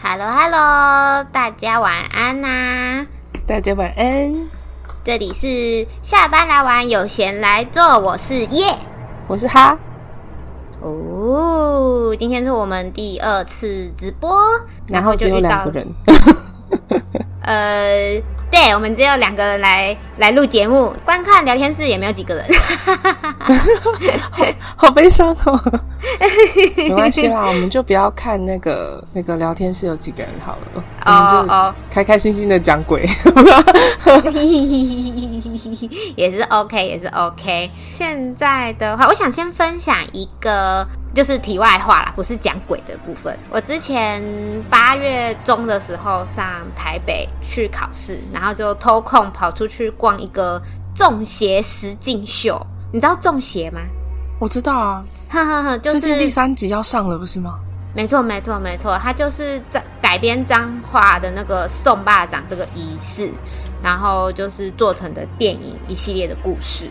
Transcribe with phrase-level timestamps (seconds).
[0.00, 3.06] Hello，Hello，大家晚安呐、啊！
[3.46, 4.32] 大家晚安。
[5.04, 7.98] 这里是下班来玩，有闲来做。
[7.98, 8.74] 我是耶，
[9.26, 9.78] 我是哈。
[10.80, 14.40] 哦，今天是我们第二次直播，
[14.88, 15.86] 然后就遇到两个人。
[17.42, 18.22] 呃。
[18.50, 22.46] 对，我们只有两个人来来录节目，观看聊天室也没有几个人，
[24.32, 25.60] 好，好悲伤哦。
[26.74, 33.06] 没关系啦，我们就不要看那个那个聊天室有几个人好了，哦哦，开开心心的讲鬼，
[36.16, 37.70] 也是 OK，也是 OK。
[37.90, 40.86] 现在的话，我想先分享一个。
[41.18, 43.36] 就是题外话啦，不是讲鬼的部分。
[43.50, 44.22] 我之前
[44.70, 50.62] 八月中的时候上台北去考试，然后就偷空跑出去逛一个
[50.94, 52.64] 中邪实境秀。
[52.92, 53.80] 你知道中邪吗？
[54.38, 57.58] 我知道啊，呵呵呵，就是最近第三集要上了，不是吗？
[57.96, 63.28] 没错，没错，没错，它就是在改编彰化的那个送霸掌这个仪式，
[63.82, 66.88] 然后就是做成的电影一系列的故事。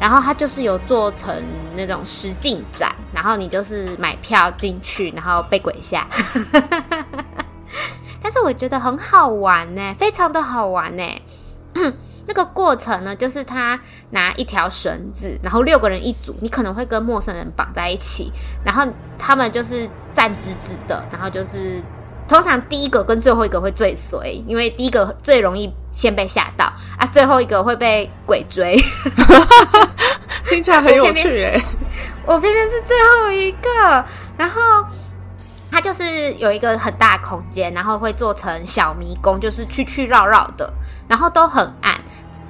[0.00, 1.34] 然后它就是有做成
[1.76, 6.06] 那种实境展，然后你就是买票进去，然后被鬼吓。
[8.22, 11.02] 但是我觉得很好玩呢，非常的好玩呢。
[12.26, 18.32] 那个过程呢，就是他拿一条绳子，然后六个人一组，你可能会跟陌生人绑在一起，
[18.64, 18.86] 然后
[19.18, 21.82] 他们就是站直直的，然后就是。
[22.28, 26.66] 通常第一个跟最后一个会最衰，因为第一个最容易先被吓到
[26.98, 28.78] 啊，最后一个会被鬼追。
[30.48, 31.60] 听起来很有趣哎！
[32.26, 34.04] 我偏偏是最后一个，
[34.36, 34.84] 然后
[35.70, 40.72] 它就是有一个很大的空间，然后会做成小迷宫，就是曲曲绕绕的，
[41.08, 41.94] 然后都很暗。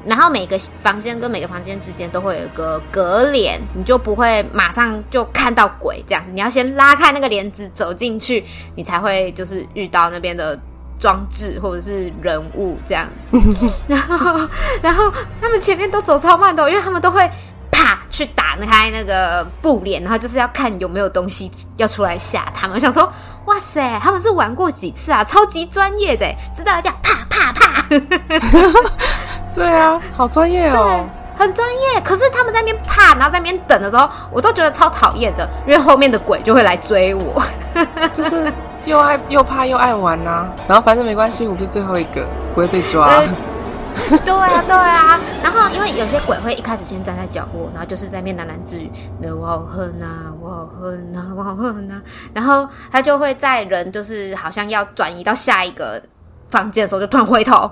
[0.08, 6.32] 然后每个房间跟每个房间之间都会有一个隔帘，你就不会马上就看到鬼这样子。
[6.32, 10.58] 你要先拉开那个帘子走进去，你才会就是遇到那边的
[10.98, 13.38] 装置或者是人物这样子。
[13.86, 14.48] 然后，
[14.80, 17.30] 然后他们前面都走超慢的，因为他们都会
[17.70, 22.74] 啪去打开那个布帘，然后就是要看有没有东西要出来吓他们。
[22.74, 23.12] 我想说，
[23.44, 25.22] 哇塞，他们是玩过几次啊？
[25.22, 26.26] 超级专业的，
[26.56, 27.84] 知道要这样啪啪啪。
[29.58, 31.04] 对啊，好专业哦，
[31.36, 32.00] 很专业。
[32.02, 37.42] 可是他们在那边怕，然后在那边等的时候，我都觉得超讨厌的，因为后面的鬼就会来追我，
[38.12, 38.52] 就是
[38.86, 40.52] 又爱又怕又爱玩呐、啊。
[40.68, 42.24] 然后反正没关系，我不是最后一个，
[42.54, 43.08] 不会被抓。
[44.24, 45.18] 对啊，对啊。
[45.42, 48.88] 然后因为有些鬼会一开始先站在角落，然后就是在那边喃喃自语
[49.20, 50.06] ：“那我好恨呐，
[50.40, 52.00] 我好恨呐，我好恨呐。”
[52.32, 56.00] 然后他就会在人就是好像要转移到下一个
[56.48, 57.68] 房间的时候，就突然回头。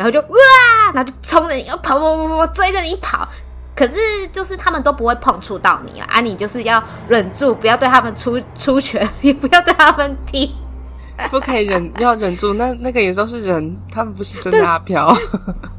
[0.00, 0.36] 然后就哇，
[0.94, 3.28] 然后就冲着你要跑跑跑跑追着你跑，
[3.76, 3.96] 可是
[4.32, 10.54] 就是他们都不会碰触到你啊，啊你就是要忍住，不要对他们出出拳，也不要对他们踢，
[11.30, 12.54] 不可以忍， 要忍住。
[12.54, 15.14] 那那个也都是人，他们不是真的阿飘。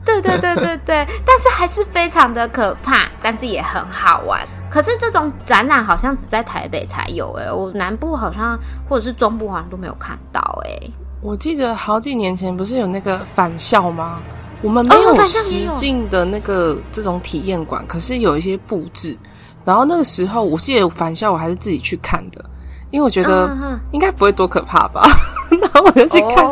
[0.05, 4.39] 对对对对对对，但是还是非常的可怕，但是也很好玩。
[4.69, 8.55] 可是这种展览好像只在台北才有哎、欸，我南部好像
[8.87, 10.93] 或者是中部好像都没有看到哎、欸。
[11.21, 14.19] 我记得好几年前不是有那个返校吗？
[14.63, 19.15] 我们没有实境的那个这种体验馆，可是有一些布置。
[19.63, 22.43] 然后那个时候，我记得返校我还是自己去看的，
[22.89, 23.55] 因为我觉得
[23.91, 25.07] 应该不会多可怕吧。
[25.59, 26.45] 然后我就去看，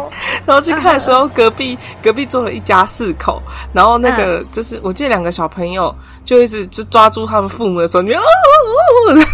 [0.45, 3.41] 然后去看的时候，隔壁隔壁坐了一家四口，
[3.73, 5.93] 然后那个就是我记得两个小朋友
[6.25, 9.25] 就一直就抓住他们父母的时候，你哦哦 哦，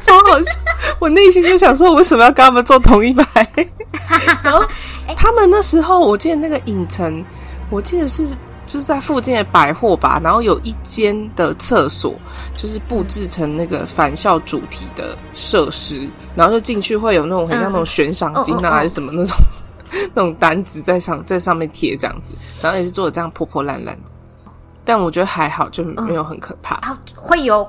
[0.00, 0.50] 超好笑。
[0.98, 3.46] 我内心就想说，我为什么要跟他们坐同一排？
[4.42, 4.64] 然后
[5.16, 7.24] 他们那时候，我记得那个影城，
[7.70, 8.26] 我记得是
[8.72, 12.14] 就是在附近的百货吧，然后有一间的厕所，
[12.56, 19.36] 就是布置成那个返校主题的设施，然后就进去会有那种很像那种悬赏金啊，还是什么那种
[20.14, 22.32] 那种单子在上在上面贴这样子，
[22.62, 24.10] 然后也是做的这样破破烂烂的，
[24.86, 26.76] 但我觉得还好，就没有很可怕。
[26.76, 27.68] 啊，会有。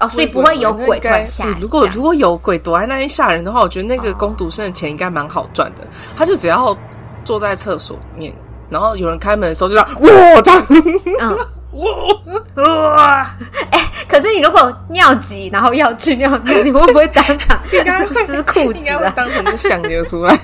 [0.00, 1.46] 哦，所以不会有鬼怪吓。
[1.60, 5.86] 如果如果有鬼躲在那边吓人的话，我觉得那个工读生的钱应该蛮好赚的。
[6.16, 6.76] 他就只要
[7.24, 8.34] 坐在厕所里面，
[8.70, 10.50] 然后有人开门的时候就这样哇这
[11.18, 11.36] 样，
[12.56, 13.36] 哇哇！
[13.70, 18.78] 哎，可是你如果尿急，然后要去尿尿，你会不会当场 应该湿裤子？
[18.78, 20.34] 应该会当场就想流出来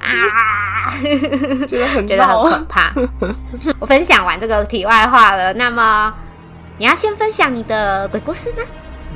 [0.00, 0.92] 啊！
[1.68, 2.92] 觉得很觉得很可怕。
[3.78, 6.12] 我分享完这个题外话了，那么。
[6.78, 8.62] 你要先分享你的鬼故事吗？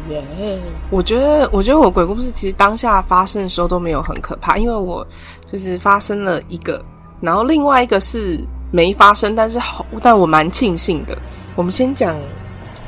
[0.09, 0.59] 耶！Yeah.
[0.91, 5.05] 我觉得，我觉得我鬼故事其实当下发生的时候都没有很可怕，因为我
[5.44, 6.81] 就是发生了一个，
[7.26, 8.40] 然后另外一个是
[8.70, 11.19] 没发生，但是好，但我蛮庆幸的。
[11.56, 12.17] 我们先讲。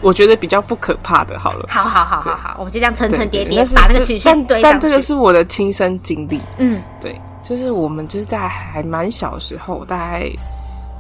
[0.01, 4.63] 我觉得比较不可怕的，好了，好好好好好，我们就这样层层叠叠，叠，把那个情绪堆。
[4.63, 10.31] 但这个是我的亲身经历，嗯，对，就是我们就是在还蛮小的时候，大概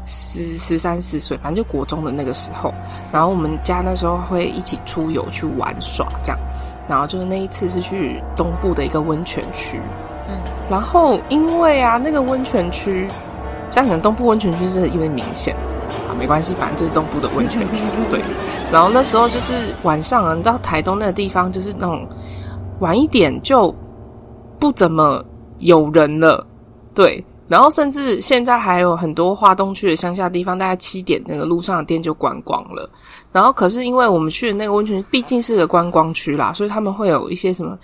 [0.04, 2.74] 十十三四岁，反正就国中的那个时候，
[3.12, 6.38] 然后我们家那时候会一起出游去玩耍，这样，
[6.88, 9.80] 然后就是那一次是去东部的一个温泉区，
[10.28, 10.34] 嗯，
[10.68, 13.06] 然后因为啊，那个温泉区，
[13.70, 15.54] 这样可能东部温泉区是因为明显
[16.08, 16.14] 啊。
[16.18, 17.80] 没关系，反正就是东部的温泉区。
[18.10, 18.20] 对，
[18.72, 19.52] 然后那时候就是
[19.84, 22.04] 晚上啊，你知道台东那个地方就是那种
[22.80, 23.72] 晚一点就
[24.58, 25.24] 不怎么
[25.58, 26.44] 有人了。
[26.92, 32.90] 对，然后甚至现在还有很多花东区的乡下地方，大概七点那个路上的店就关光了。
[33.30, 37.78] 然后可是因为我们去的那个温泉毕竟是个观光区啦，所以他们会有一些什么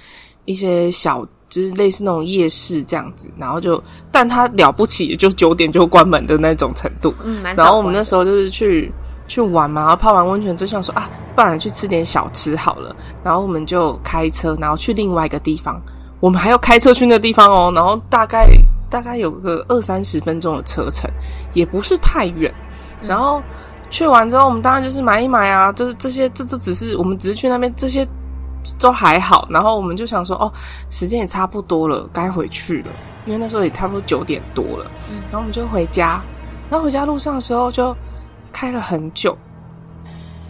[0.45, 1.25] 一些小。
[1.55, 3.81] 就是类似那种夜市这样子，然后就，
[4.11, 7.15] 但它了不起，就九点就关门的那种程度。
[7.23, 8.93] 嗯，然后我们那时候就是去
[9.29, 12.97] 去玩嘛，然后泡完温泉就想说啊，不然去吃点小吃好了。
[13.23, 15.81] 然后我们就开车，然后去另外一个地方。
[16.19, 18.49] 我们还要开车去那个地方哦，然后大概
[18.91, 21.09] 大概有个二三十分钟的车程，
[21.53, 22.53] 也不是太远。
[23.01, 23.41] 然后
[23.91, 28.05] 去完之后，我们当然就是买一买啊，就是这些，这这只是我们只是去那边这些。
[28.79, 30.53] 都还好，然后我们就想说，哦，
[30.91, 32.89] 时间也差不多了，该回去了，
[33.27, 34.91] 因为那时候也差不多九点多了。
[35.11, 36.21] 嗯，然后我们就回家，
[36.71, 37.95] 然后回家路上的时候就
[38.53, 39.37] 开了很久。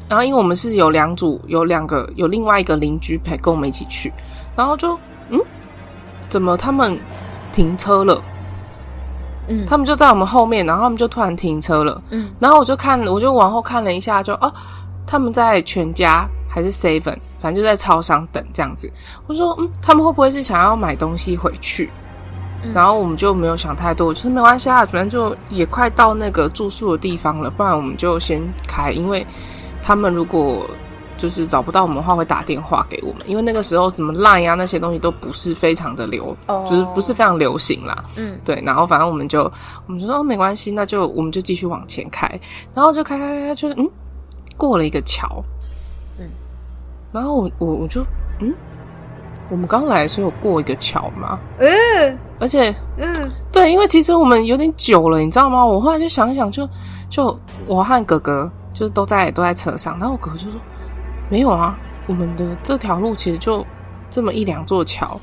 [0.08, 4.12] 然后因为我们是有两组，有两个，有另外一个邻居陪跟我们一起去，
[4.54, 4.98] 然后就
[5.30, 5.40] 嗯，
[6.28, 6.98] 怎么他们
[7.52, 8.22] 停车了？
[9.48, 12.00] 嗯，他们就在我们后面，然后他们就突然停车了。
[12.10, 14.52] 嗯，然后我就看，我就往后看了一下，就哦，
[15.06, 16.28] 他们在全家。
[16.54, 18.88] 还是 seven，反正就在超商等这样子。
[19.26, 21.90] 我说，嗯，他们会不会是想要买东西回去？
[22.62, 28.92] 嗯、然后我们就没有想太多，我说没关系啊，反正就也快到那个住宿的地方了，不然我们就先开。
[28.92, 29.26] 因为
[29.82, 30.64] 他们如果
[31.18, 33.16] 就是找不到我们的话，会打电话给我们。
[33.26, 38.04] 因为那个时候什么 line 啊那些东西都不是非常的流，哦、就是不是非常流行啦。
[38.14, 38.62] 嗯，对。
[38.64, 39.42] 然后反正我们就
[39.88, 42.28] 我们就说、哦、没关系，那就我们就继续往前开。
[42.72, 43.90] 然后就开开开开，就嗯
[44.56, 45.42] 过了一个桥。
[47.14, 48.02] 然后我我我就
[48.40, 48.52] 嗯，
[49.48, 51.38] 我们刚来的时候有过一个桥嘛？
[51.60, 55.64] 嗯，而且嗯，对，因为其实我们有点久了，你知道吗？
[55.64, 56.66] 我后来就想一想就，
[57.08, 60.60] 就就我和哥哥就是都在都在车上，然后我哥哥就说
[61.30, 61.78] 没有啊，
[62.08, 63.64] 我们的这条路其实就
[64.10, 65.16] 这么一两座桥，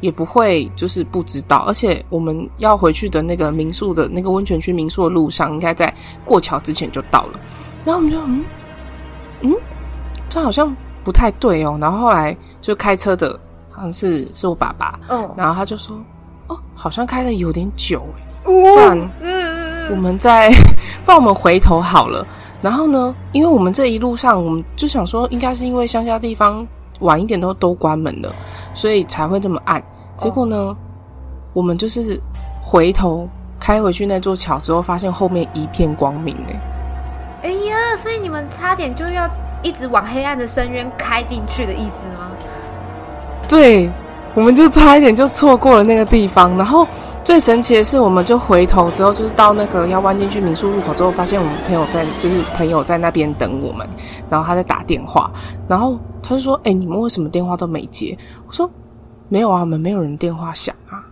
[0.00, 5.94] 也不会就是不知道，而且我们要回去的那个民宿的那个温泉区民宿的路上，应该在
[6.24, 7.38] 过桥之前就到了。
[7.84, 8.44] 然后我们就嗯
[9.42, 9.54] 嗯，
[10.30, 10.74] 这好像。
[11.10, 13.36] 不太对哦，然后后来就开车的
[13.68, 15.96] 好像是是我爸爸，嗯，然后他就说，
[16.46, 18.06] 哦，好像开的有点久，
[18.44, 20.52] 不然，嗯嗯嗯，我们再，
[21.04, 22.24] 帮我们回头好了。
[22.62, 26.64] 然后呢，因为我们这一路上，我们就想说，应该是因为乡下地方
[27.00, 28.30] 晚一点都都关门了，
[28.72, 29.82] 所以才会这么暗。
[30.14, 30.76] 结果呢，哦，
[31.54, 32.20] 我们就是
[32.62, 33.28] 回头
[33.58, 39.28] 开回去那座桥之后，发现后面一片光明哎，哎呀，所以你们差点就要。
[39.62, 42.30] 一直往黑暗的深渊开进去的意思吗？
[43.48, 43.90] 对，
[44.34, 46.56] 我们就差一点就错过了那个地方。
[46.56, 46.86] 然后
[47.24, 53.86] 最神奇的是，我们就回头之后，就是到那个要弯进去民宿入口之后，发现我们朋友在，就是朋友在那边等我们。
[54.30, 55.30] 然后他在打电话，
[55.68, 58.70] 然后他就说：“哎、你们为什么电话都没接？”我说
[59.28, 61.04] ：“没有啊，我们没有人电话响啊。”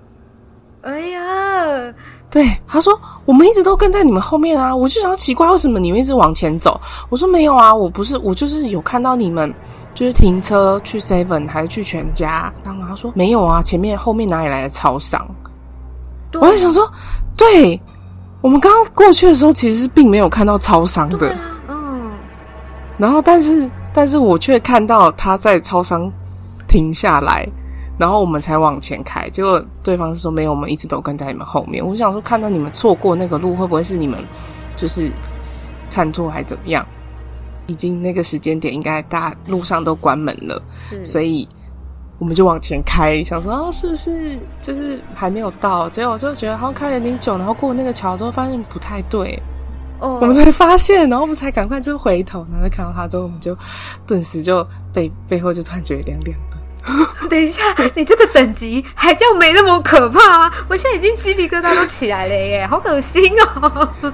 [0.88, 1.95] 哎呀！
[2.30, 6.80] 对，他说我们一直都跟在你们后面啊，我就想奇怪为什么你们一直往前走。
[7.11, 9.52] 我说没有啊，我不是，我就是有看到你们
[9.95, 12.50] 就是停车去 Seven 还是去全家。
[12.64, 15.26] 然后他说没有啊，前面后面哪里来的超商？
[16.35, 16.90] 我在想说，
[17.37, 17.78] 对，
[18.40, 21.37] 我们刚刚过去的时候其实是并没有看到超商的，啊、
[21.68, 22.11] 嗯。
[22.97, 26.11] 然后但是但是我却看到他在超商
[26.66, 27.47] 停下来。
[27.99, 31.85] 然后我们才往前开，结果对方是说没有，我们一直都跟在你们后面。
[31.85, 34.19] 我想说，看到你们错过那个路，会不会是你们
[34.76, 35.11] 就是
[35.90, 36.87] 看错还怎么样？
[37.67, 41.47] 已经那个时间点，应该大路上都关门了，是，所以
[42.19, 45.87] 我们就往前开，想说啊，是不是就是还没有到？
[45.87, 49.38] 结果我就觉得好像开了有点久，然后过那个桥之后发现不太对，
[50.00, 53.55] 哦，我们才发现，然后我们才赶快就回头，然后就看到他之后，我们就
[54.07, 56.57] 顿时就背背后就突然觉得凉凉的。
[57.28, 57.62] 等一下，
[57.95, 60.52] 你这个等级还叫没那么可怕吗？
[60.68, 63.95] 我现在已经鸡皮疙瘩都起来了耶， 好恶心哦！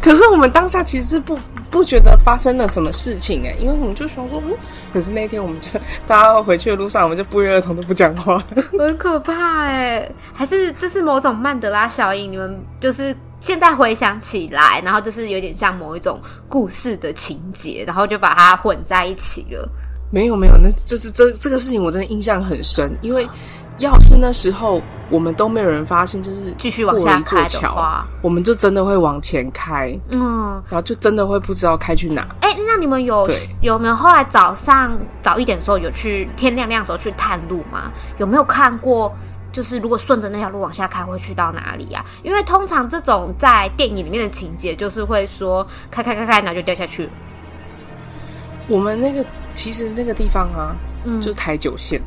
[0.00, 1.38] 可是我们当下其实是不
[1.70, 4.56] 不觉得发生了什么事情哎、欸，因为我们就想说，嗯，
[4.92, 5.68] 可是那天我们就
[6.06, 8.42] 大家回去的路上，我们就不约而同都不讲话，
[8.78, 12.32] 很可怕哎、欸，还是这是某种曼德拉效应？
[12.32, 19.68] 你们就是现在回想起来，然后就是有点像某一种故事的情节，然后就把它混在一起了。
[20.10, 23.28] 没有没有，那就是这这个事情我真的印象很深，因为。
[23.78, 32.20] 要是那时候我们都没有人发现，就是继续往下开的话，我们就真的会往前开，嗯，然后就真的会不知道开去哪。
[32.42, 33.26] 哎、欸，那你们有
[33.62, 37.90] 有没有后来早上早一点的时候有去天亮亮的时候去探路吗？
[38.18, 39.10] 有没有看过？
[39.50, 42.04] 就是如果顺着那条路往下开，会去到哪里呀、啊？
[42.22, 47.08] 因为通常这种在电影里面的情节，就是会说开开开开，然后就掉下去。
[48.68, 49.24] 我们那个
[49.60, 50.74] 其实那个地方啊，
[51.04, 52.00] 嗯，就是台九线。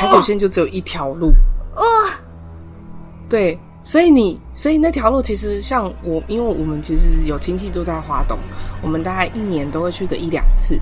[0.00, 1.32] 台九线就只有一条路。
[1.76, 1.84] 哦，
[3.28, 8.36] 对，所以你，所以那条路其实像我，因为我们其实有亲戚住在花东，
[8.82, 10.76] 我们大概一年都会去个一两次。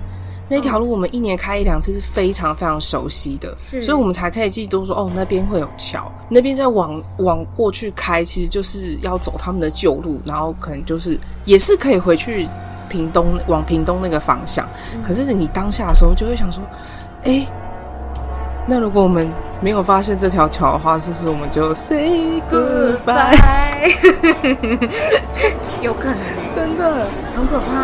[0.49, 12.47] 那条路我们一年开一两次是非常非常熟悉的，所以我们才可以记住说，哦，那边会有桥，那边再往往过去开，其实就是要走他们的旧路，然后可能就是也是可以回去
[12.95, 14.65] 屏东，往屏东那个方向。
[14.93, 16.63] 嗯、可是你当下的时候就会想说，
[17.23, 17.47] 哎、欸。
[18.67, 23.37] 那如果我们没有发现这条桥的话，是不是我们就 say goodbye？
[25.83, 26.17] 有可能，
[26.55, 27.83] 真的很可怕，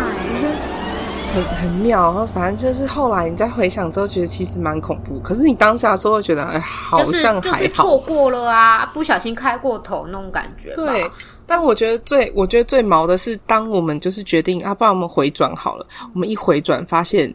[1.32, 2.02] 很很妙。
[2.06, 5.20] 然后反正就是后来你再回想之后，觉得其实蛮恐怖。
[5.20, 10.74] 可是你当下的时候会觉得，哎，好像还好，就是错过了啊，不小心开过头那种感觉。
[10.74, 11.08] 对，
[11.52, 15.86] 但我觉得最我觉得最毛的是，当我们就是决定啊，不然我们回转好了。
[16.14, 17.30] 我们一回转，发现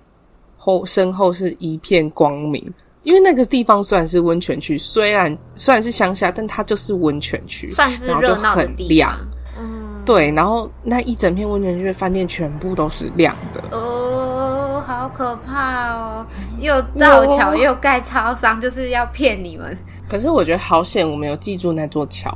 [0.57, 2.67] 后身后是一片光明。
[3.03, 9.15] 因为那个地方虽然是温泉区，虽然虽然是乡下，但它就是温泉区，算是热闹的地方。
[9.59, 13.61] 嗯，对，然后那一整片温泉区的饭店全部都是亮的。
[13.69, 16.25] 哦，好可怕哦！
[16.59, 19.77] 又造桥又盖超商，就是要骗你们。
[20.09, 22.35] 可是我觉得好险，我没有记住那座桥，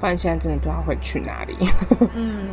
[0.00, 1.56] 不然现在真的不知道会去哪里。
[2.14, 2.48] 嗯，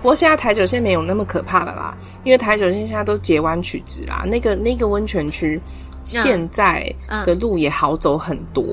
[0.00, 4.24] 不过现在台九线没有那么可怕了啦，因为台九线现在都截弯取直啦。
[4.26, 5.60] 那个那个温泉区。
[6.04, 6.92] 现在
[7.24, 8.64] 的路也好走很多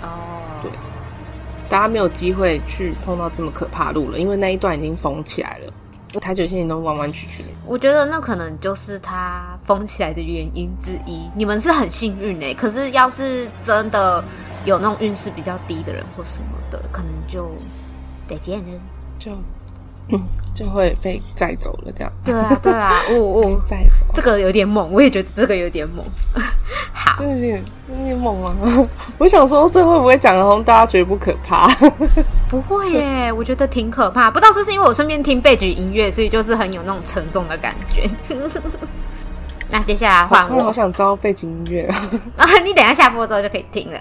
[0.00, 0.06] 哦，
[0.62, 0.70] 对，
[1.68, 5.71] 大家没有机会去碰到这么可怕路了，因为那一段已经封起来了。
[6.20, 11.28] 台九线都弯弯曲曲的，我觉得那可能就是它封起来的原因之一。
[11.34, 14.22] 你们是很幸运哎，可是要是真的
[14.64, 17.50] 有那种运势比较低的人或什么的，可能就
[18.28, 18.80] 得见人
[19.18, 19.32] 就。
[20.08, 20.20] 嗯，
[20.54, 22.12] 就会被载走了，这样。
[22.24, 26.04] 对啊，对啊， 哦哦，载走，这个有点猛，我也觉得这个有点猛。
[26.92, 28.54] 好，这有点有点猛啊！
[29.18, 31.68] 我想说，这会不会讲的大家觉得不可怕？
[32.50, 34.30] 不会耶，我觉得挺可怕。
[34.30, 38.08] 不知道是不是因为我顺便听背景音乐，所以就是很有那种沉重的感觉。
[39.70, 41.86] 那接下来换我，我好想知道背景音乐
[42.36, 42.46] 啊！
[42.64, 43.98] 你等一下下播之后就可以听了。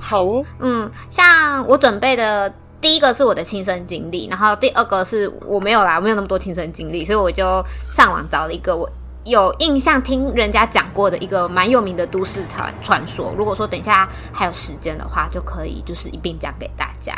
[0.00, 2.52] 好哦，嗯，像我准备的。
[2.86, 8.88] 第一个是我的亲身经历，然后第二个是我没有啦，我没有那么多亲身经历，所以我就上网找了一个我
[9.24, 13.34] 有印象听人家讲过的一个蛮有名的都市传传说。
[13.36, 17.12] 如果说等一下还有时间的话，就可以就是一并讲给大家。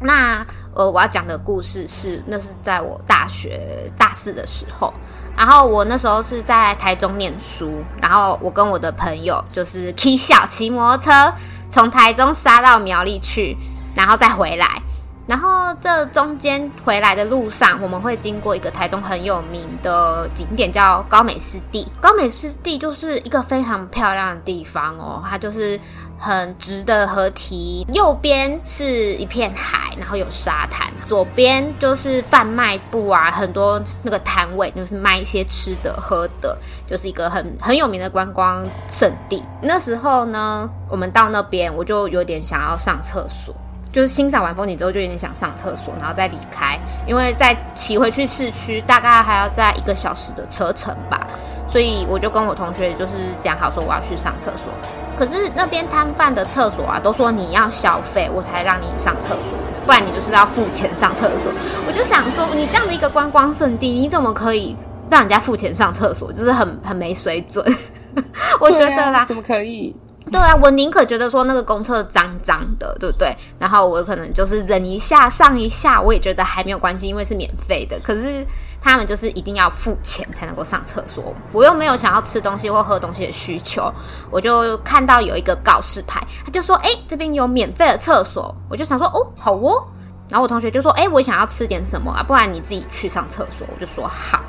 [0.00, 0.44] 那
[0.74, 4.92] 呃，我要讲的故事是，那是在我大学大四的时候，
[5.36, 11.32] 然后我那时候是在台中念书，然后我跟我的朋友就是骑小骑摩托车
[11.70, 13.56] 从台中杀到苗栗去，
[13.94, 14.82] 然后再回来。
[15.26, 21.86] 然后这中间回来的路上，我们会经过一个台中很有名的景点，叫高美湿地。
[22.00, 25.78] 高美湿地就是一个非常漂亮的地方哦，它就是
[26.16, 36.56] 很直的河堤，右边是一片海，然后有沙滩，左边就是贩卖部啊，很多那个摊位就是卖一些吃的喝的，
[36.86, 39.42] 就是一个很很有名的观光胜地。
[39.60, 43.52] 那时候呢，我们到那边，我就有点想要上厕所。
[43.96, 51.26] 就是欣赏完风景之后，就有点想上厕所，然后再离开，因为再骑回去市区大概还要在一个小时的车程吧，
[51.66, 54.70] 所以我就跟我同学就是讲好说我要去上厕所。
[55.18, 59.40] 可是那边摊贩的厕所啊，都说你要消费我才让你上厕所，
[59.86, 61.50] 不然你就是要付钱上厕所。
[61.88, 64.76] 我就想说，你这样的一个观光胜地，你怎么可以
[65.10, 66.30] 让人家付钱上厕所？
[66.34, 67.64] 就是很很没水准，
[68.60, 69.96] 我觉得啦，怎么可以？
[70.30, 73.34] 对啊，我宁可觉得说那个公厕脏脏的，对不对？
[73.60, 77.96] 然后我可能就是忍一下上一下，我也觉得还没有关系，因为是免费的。
[78.00, 78.44] 可是
[78.82, 83.92] 他们就是一定要付钱才能够上厕所，我又没有想要吃东西或喝东西的需求，
[84.30, 89.86] 我就看到有一个告示牌，他就说：“哎，这边有免费的厕所。”我就想说：“哦，好哦。”
[90.28, 94.40] 然后我同学就说：“哎，我想要吃点什么啊，不然你自己去上厕所。”我就说：“好。”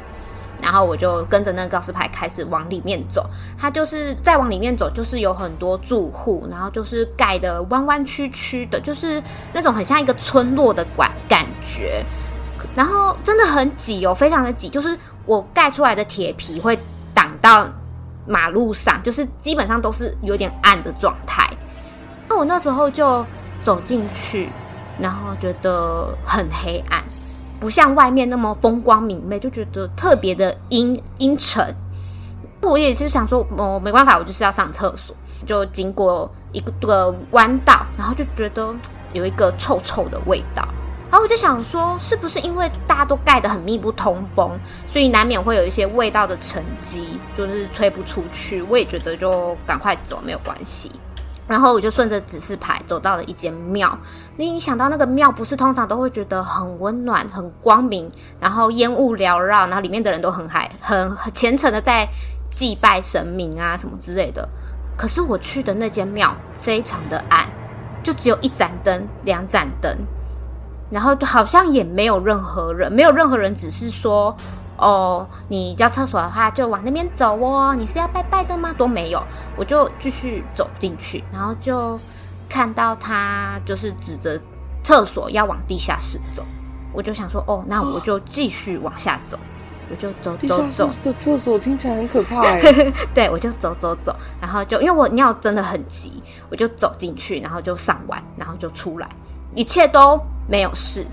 [0.62, 3.30] 然后我就跟着那个告示牌开始往里面走。
[3.58, 9.22] 它就是再往里面走，就是有很多住户，然后就是盖的弯弯曲曲的，就是
[9.54, 12.04] 那种很像一个村落的感感觉。
[12.76, 16.78] 然后真的很挤哦，非常的挤，就是我盖出来的铁皮会
[17.14, 17.68] 挡到
[18.26, 21.50] 马路上，就是基本上都是有点暗的状态。
[22.28, 23.26] 那我那时候就
[23.64, 24.50] 走进去。
[25.00, 27.04] 然后觉得很黑暗，
[27.60, 31.76] 不像外面那么风光明媚，就觉得特别的阴阴沉。
[32.62, 35.16] 我也是想说，哦，没办法，我就是要上厕所。
[35.46, 38.74] 就经过一个个弯道，然后就觉得
[39.14, 40.68] 有一个臭臭的味道。
[41.10, 44.52] 然后我就想说，是不是因为大家都盖得很密不通风，
[44.86, 48.62] 所以难免会有一些味道的沉积，就是吹不出去。
[48.64, 50.92] 我也觉得就赶快走，没有关系。
[51.48, 53.98] 然后我就顺着指示牌走到了一间庙。
[54.36, 62.08] 你想到那个庙，不是通常都会觉得很温暖、很光明，然后烟雾缭绕，然后里面的人都很嗨、很虔诚的在
[62.52, 64.48] 祭拜神明啊什么之类的。
[64.98, 67.48] 可是我去的那间庙非常的暗，
[68.04, 69.96] 就只有一盏灯、两盏灯，
[70.90, 74.36] 然后好像也没有任何人，没有任何人，只是说。
[74.80, 77.74] 哦，你要厕所的话就往那边走哦。
[77.76, 78.72] 你是要拜拜的吗？
[78.78, 79.20] 都没有，
[79.58, 82.00] 我就继续走进去，然后就
[82.48, 84.40] 看到他就是指着
[84.84, 86.46] 厕所要往地下室走。
[86.94, 89.38] 我就想说，哦，那我就继续往下走，
[89.90, 90.90] 我就走走走。
[91.04, 92.62] 的厕所听起来很可怕哎。
[93.14, 99.10] 对，我就走走走，然后就因为我尿真的很急，我就走进去，然后就上完，然后就出来，
[99.56, 101.06] 一切都没有事。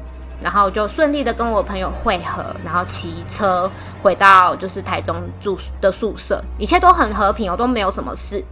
[0.43, 3.71] 然后就顺利的跟我朋友会合，然后骑车
[4.05, 8.45] 回到就是台中住的宿舍，一切都很和平，我都没有什么事。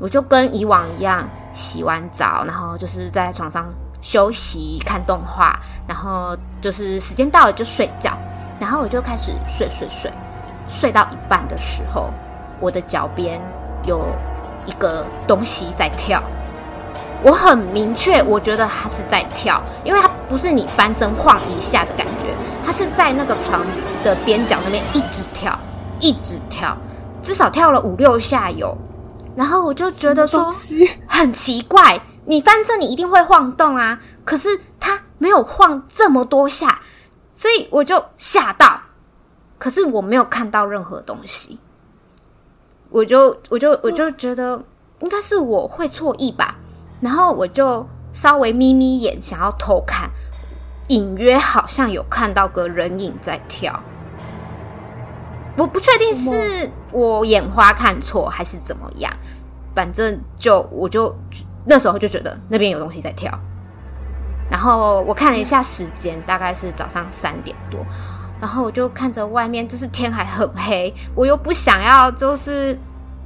[0.00, 8.10] 我就跟以往一样，洗完澡，然后就是在床上休息看动画，然后就是时间到了就睡觉，
[8.58, 10.10] 然后我就开始睡睡睡，
[10.68, 12.10] 睡到一半的时候，
[12.58, 13.40] 我的脚边
[13.86, 14.04] 有
[14.66, 16.20] 一个东西在跳。
[17.24, 22.34] 我很明确，我觉得他是在跳，因为他不是你翻身晃一下的感觉，
[22.66, 23.64] 他是在那个床
[24.02, 25.56] 的边角那边一直跳，
[26.00, 26.76] 一直跳，
[27.22, 28.76] 至少跳了五六下有。
[29.36, 30.52] 然后我就觉得说
[31.06, 34.48] 很奇怪，你翻身你一定会晃动啊，可是
[34.80, 36.80] 他没有晃这么多下，
[37.32, 38.80] 所以我就吓到。
[39.58, 41.56] 可是我没有看到任何东西，
[42.90, 44.60] 我就我就我就觉得
[45.00, 46.56] 应该是我会错意吧。
[47.02, 50.08] 然后我就稍微眯眯眼，想要偷看，
[50.86, 53.82] 隐约好像有看到个人影在跳。
[55.56, 59.12] 我不确定是我眼花看错还是怎么样，
[59.74, 61.12] 反正就我就
[61.66, 63.36] 那时候就觉得那边有东西在跳。
[64.48, 67.80] 然后我看了一下时间，大概是早上三点多。
[68.40, 72.78] 然后我就看着外面，就是天还很黑，我又不想要就是。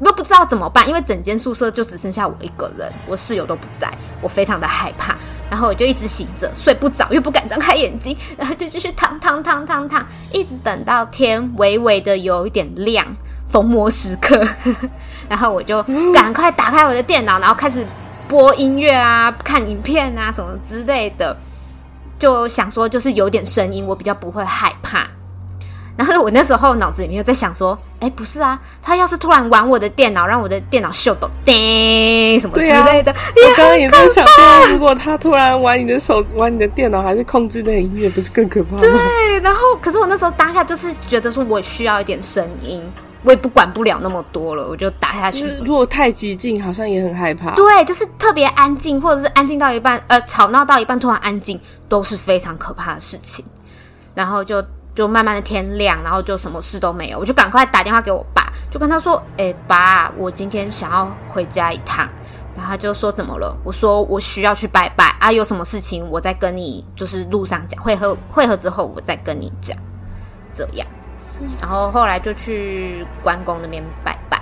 [0.05, 5.15] 又不知道怎么办，因为整间宿舍就只剩下我一个人，我室友都不在，我非常的害怕。
[5.49, 13.07] 然后我就一直醒着，睡不着，又不敢张开眼睛，然后就继续躺躺躺躺躺，一直等到天微微的有一点亮，
[13.49, 14.45] 逢魔时刻。
[15.31, 15.81] 然后我就
[16.13, 17.87] 赶快打开我的电脑，然后开始
[18.27, 21.37] 播音乐啊，看影片啊什么之类的，
[22.19, 25.07] 就想说就是有点声音，我比较不会害怕。
[25.97, 38.81] 然后我那时候脑子里面又在想说，哎，不是啊，他要是突然玩我的电脑，让我的电脑秀抖叮什么之类的，啊、 我刚刚也在想说，如果他突然玩你的手，玩你的电脑，还是控制那个音乐，不是更可怕吗？
[38.81, 39.41] 对。
[39.41, 42.83] 然后，可是我那时候当下就是觉得说，我需要一点声音，
[43.23, 45.47] 我也不管不了那么多了，我就打下去。
[45.65, 47.53] 如果太激进，好像也很害怕。
[47.55, 53.43] 对，就是特别安静，或者是安静到一半，呃，吵闹到一半突然安静，都是非常可怕的事情。
[54.15, 54.63] 然后就。
[54.97, 62.09] 就慢慢的天亮，然后就什么事都没有，我就赶快打电话给我爸，就跟他说：“哎，爸，我今天想要回家一趟。”
[62.57, 69.77] 然后他就说：“怎么了？”我说：“我需要去拜拜啊，有什么事情我再跟你，就是路上讲，会合会合之后我再跟你讲，
[70.55, 70.87] 这样。”
[71.61, 74.41] 然后后来就去关公那边拜拜，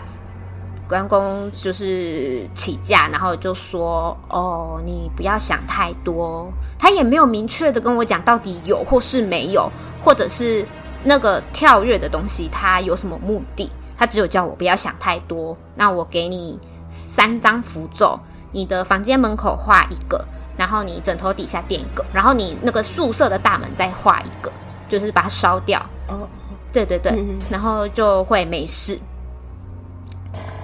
[0.89, 9.71] 关公就是起驾，然后就说：“哦，你不要想太多。”他也没有明确的跟我讲到底有或是没有。
[10.05, 10.63] 或者是
[11.03, 13.71] 那个跳跃的东西，它有什么目的？
[13.97, 15.57] 他只有叫我不要想太多。
[15.75, 18.21] 那我给你三张符咒，
[18.53, 20.23] 你的房间门口画一个，
[20.59, 24.53] 然后你枕头底下垫一个，然后你那个宿舍的大门再画一个，
[24.91, 25.81] 就是把它烧掉。
[26.09, 26.29] 哦，
[26.71, 28.99] 对对对，嗯、然后就会没事。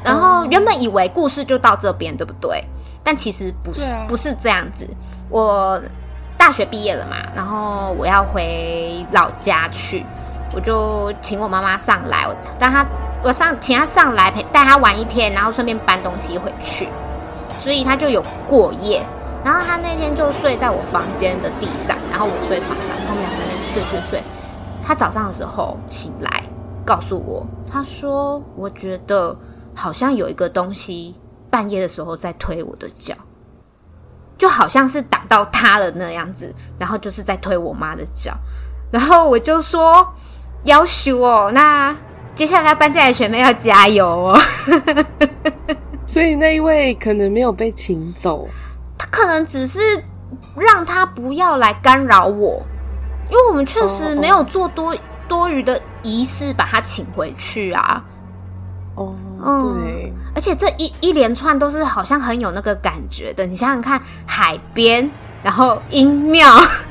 [0.05, 2.65] 然后原本以为故事就到这边，对不对？
[3.03, 4.89] 但其实不是，啊、不是这样子。
[5.29, 5.81] 我。
[6.41, 10.03] 大学毕业了嘛，然后我要回老家去，
[10.55, 12.83] 我就请我妈妈上来，我让她
[13.23, 16.89] 我上请她上来陪带她玩一天，然后顺便搬东西回去，
[17.59, 19.03] 所以她就有过夜。
[19.45, 24.23] 然后她那天就睡在我房间的地上，然后我睡床上，然后我们两个人睡睡睡。
[24.83, 26.43] 她早上的时候醒来，
[26.87, 29.37] 告诉我，她说：“我觉得
[29.81, 31.15] 好像有一个东西
[31.51, 33.15] 半夜的时候在推我的脚。”
[34.37, 38.35] 就好像是挡到他了那样子，然后就是在推我妈的脚，
[38.91, 40.07] 然后我就说
[40.65, 41.95] 要求哦，那
[42.35, 44.41] 接下来要搬进来的学妹要加油哦。
[46.09, 48.49] 所以那一位可能没有被请走，
[48.97, 49.79] 他可能只是
[50.57, 52.63] 让他不要来干扰我，
[53.31, 54.97] 因为我们确实没有做多
[55.29, 58.03] 多余的仪式把他请回去啊。
[58.95, 63.47] 哦，嗯，对，而且这一一连串都是好像很有那个感觉的。
[63.47, 65.11] 你想想看，海边，
[65.43, 66.59] 然后音庙，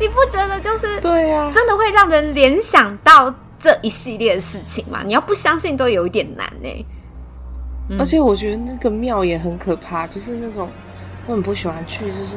[0.00, 1.50] 你不觉得就是对呀？
[1.52, 5.00] 真的会让人联想到这一系列的事情吗？
[5.04, 6.86] 你要不相信都有一点难呢。
[7.98, 10.68] 而且我觉得那个庙也很可怕，就是那种
[11.26, 12.36] 我很不喜欢去，就是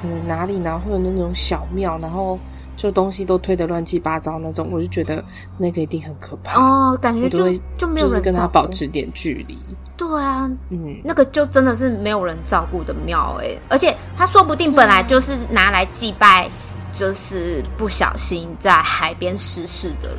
[0.00, 2.38] 可能哪里然后会有那种小庙，然后。
[2.76, 5.24] 就东西都推得乱七八糟那种，我就觉得
[5.56, 6.96] 那个一定很可怕哦。
[7.00, 9.58] 感觉就就没有人跟他保持点距离。
[9.96, 16.48] 对啊，嗯，那个就真的是没有人照顾的庙哎，而且他说不定本来就是拿来祭拜，
[16.92, 20.18] 就是不小心在海边失事的人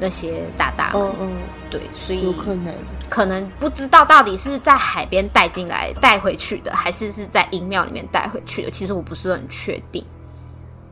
[0.00, 1.00] 那些大大们。
[1.02, 1.32] 嗯嗯，
[1.70, 2.74] 对，所以有可能
[3.08, 8.70] 可能不知道到底是在海边带进来带回去的，还是是在阴庙里面带回去的。
[8.72, 10.04] 其实我不是很确定。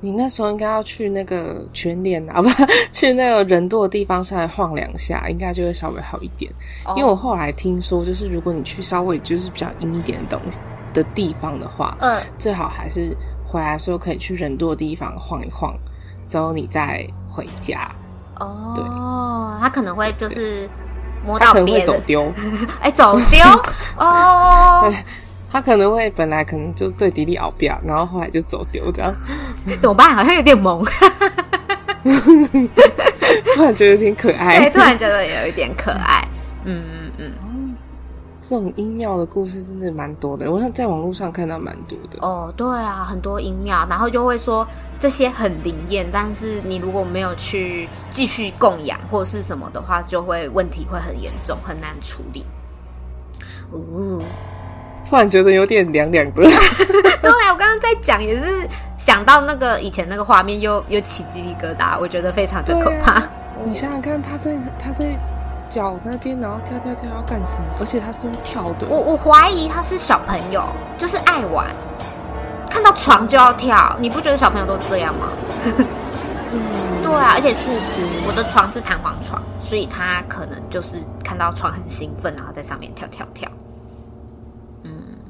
[0.05, 2.49] 你那时候应该要去那个全脸啊， 不
[2.93, 6.53] 去那个人多的地方上来晃两下，应该就会稍微好一点。
[6.85, 6.99] Oh.
[6.99, 10.59] 因为我后来听说，就是如果你去稍微就是比较阴一点的东西
[10.93, 15.75] 的地方的话，嗯，最好还是回来的时候可以去人多的地方晃一晃，
[16.29, 17.91] 之后你再回家。
[18.39, 18.85] 哦，对，
[19.63, 20.69] 他可能会就是
[21.25, 22.33] 摸到别人，他可能会走丢，
[22.83, 23.41] 哎，走丢
[23.97, 24.93] 哦。
[25.55, 25.63] Oh.
[25.63, 29.15] 他可能会本来可能就对弟弟拗不然后后来就走丢这样，
[29.81, 30.13] 怎么办？
[30.13, 30.85] 好像有点萌，
[33.55, 36.27] 突然觉得挺可爱，对，突然觉得有一点可爱。
[36.65, 37.77] 嗯嗯嗯，
[38.41, 42.19] 这种阴庙的故事真的蛮多的，我想在网络上看到蛮多的。
[42.21, 44.67] 哦，对啊，很多阴庙，然后就会说
[44.99, 52.45] 这些很灵验，但是你如果没有去继续供养或者是什么的话，就会问题会很严重，很难处理。
[53.71, 54.19] 哦。
[55.15, 56.43] 突然觉得有点凉凉的。
[57.23, 63.13] 对，我刚刚在讲也是想到那个以前那个画面，又又起鸡皮疙瘩，我觉得非常的可怕。
[63.13, 63.31] 啊、
[63.65, 65.05] 你想想看，他在他在
[65.71, 67.65] 脚那边，然后跳跳跳要干什么？
[67.79, 68.89] 而且他是用跳的。
[68.89, 70.65] 我我怀疑他是小朋友，
[70.99, 71.65] 就是爱玩，
[72.69, 73.97] 看到床就要跳。
[74.01, 75.29] 你不觉得小朋友都这样吗？
[75.77, 76.59] 嗯，
[77.07, 83.49] 对啊，而且确实我的床是弹簧床，所以他可能就是看到床很兴奋，然后在上面跳跳跳。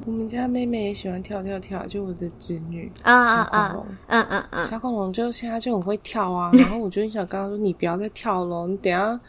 [0.05, 3.75] 我们家妹妹也喜欢跳跳跳，就我的侄女，啊啊啊
[4.07, 6.51] 嗯嗯嗯，小恐龙就现在就很会跳啊。
[6.55, 9.19] 然后我就很想跟她说：“你不要再跳了，你等下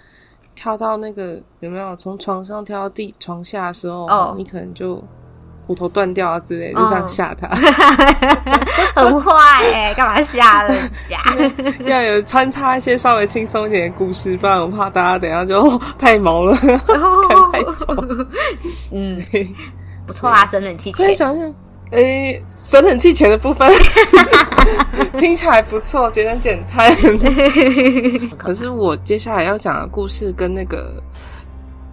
[0.55, 5.03] 跳到那个有没有从床上跳到地床下的时候，哦，你可能就
[5.67, 7.49] 骨头断掉啊之类，就这样吓她。
[8.95, 9.33] 很坏
[9.73, 11.19] 哎，干嘛吓人家？
[11.89, 16.79] 要有穿插一些稍微轻松一点的故事，不然我怕大家等下就太毛了，看
[17.53, 17.95] 太早。
[18.93, 19.19] 嗯。
[20.07, 21.09] 不错啊，省冷气钱。
[21.09, 21.49] 再想想，
[21.91, 23.71] 哎、欸，省冷气钱的部分
[25.19, 26.95] 听起来不错，节能减碳。
[28.39, 31.03] 可是我接下来要讲的故事跟那个，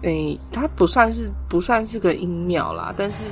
[0.02, 3.24] 哎、欸，它不算是不算是个音庙啦，但是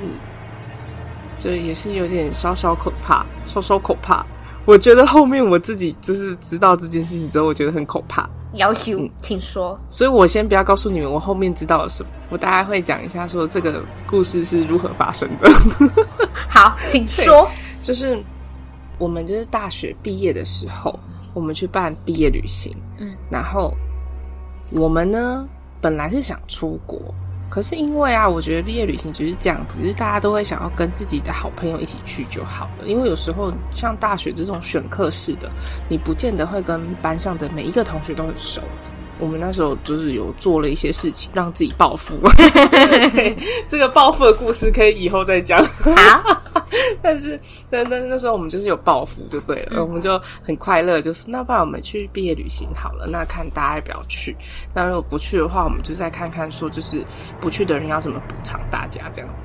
[1.39, 4.25] 就也是有点稍稍可怕，稍稍可怕。
[4.65, 8.29] 我觉得后面我自己就是知道这件事情之后，我觉得很可怕。
[8.53, 9.79] 要求，请说。
[9.89, 12.09] 所以我先不要告诉你们，我后面知道了什么。
[12.29, 15.51] 我大概会讲一下，说这个故事是如何发生的。
[16.49, 17.49] 好，请说。
[17.81, 18.17] 就是
[18.97, 20.97] 我们就是大学毕业的时候，
[21.33, 22.71] 我们去办毕业旅行。
[22.97, 23.73] 嗯，然后
[24.71, 25.47] 我们呢，
[25.81, 26.99] 本来是想出国。
[27.53, 32.87] 可是因为啊，我觉得毕业旅行就是这样子，就是大家都会想要跟自己的好朋友一起去就好了。
[32.87, 35.47] 因为有时候像大学这种选课式的，
[35.87, 38.59] 你不见得会跟班上的每一个同学都很熟。
[39.19, 42.15] 我们那时候就是有做了一些事情，让自己暴富。
[43.69, 45.63] 这个暴富的故事可以以后再讲。
[45.63, 46.41] 好，
[47.01, 54.35] 但是但但那时候我们就是有暴富就对了，嗯、我们就很快乐，就是那不然我们去毕业旅行好了，那看大家要不要去。
[54.73, 57.03] 那如果不去的话，我们就再看看说，就是
[57.39, 59.35] 不去的人要怎么补偿大家这样子。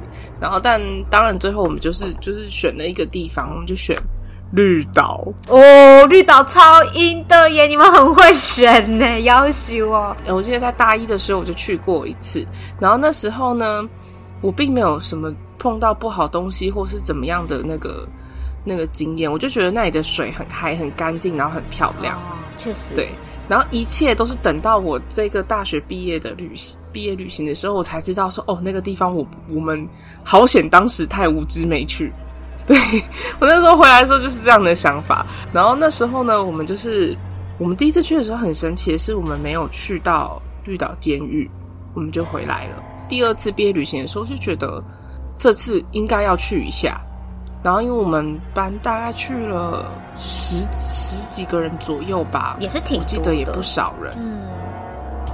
[0.41, 3.97] 然后但当然最后我们就是就是选了一个地方，我们就选
[4.53, 7.67] 绿岛哦，绿岛超阴的耶！
[7.67, 10.17] 你们很会选呢，要求哦。
[10.27, 12.47] 我记得在大一的时候我就去过一次，
[12.81, 13.87] 然后那时候呢，
[14.41, 18.09] 我并没有什么碰到不好东西或是怎么样的那个
[18.65, 22.17] 那个经验，我就觉得那里的水很还很干净，然后很漂亮。
[22.17, 23.09] 哦，确实，对。
[23.49, 29.87] 然后一切都是等到我这个大学毕业的旅行毕业旅行的时候，我才知道说哦，那个地方我我们
[30.23, 32.13] 好险，当时太无知没去。
[32.69, 32.77] 对，
[33.41, 37.17] 我那时候回来的时候就是这样的想法，然后那时候呢，我们就是
[37.59, 41.51] 我们第一次去的时候很神奇的是，我们没有去到绿岛监狱，
[41.95, 42.83] 我们就回来了。
[43.09, 44.85] 第二次毕业旅行的时候就觉得
[45.39, 47.01] 这次应该要去一下，
[47.63, 54.43] 然后因为我们班大概去了十十几个人左右吧，也是挺记得也不少人，嗯。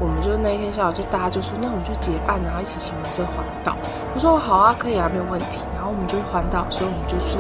[0.01, 3.77] 我们就那一天下午，就大家就说，那我们就结伴，然后一起骑摩托车环岛。
[4.15, 5.63] 我说好啊，可以啊，没有问题。
[5.75, 7.39] 然后我们就环岛，所以我们就去。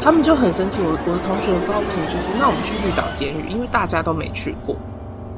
[0.00, 4.76] 他们就很生气，我我的同学不知道为什么就说，那我们去绿岛监狱，因为大家都没去过，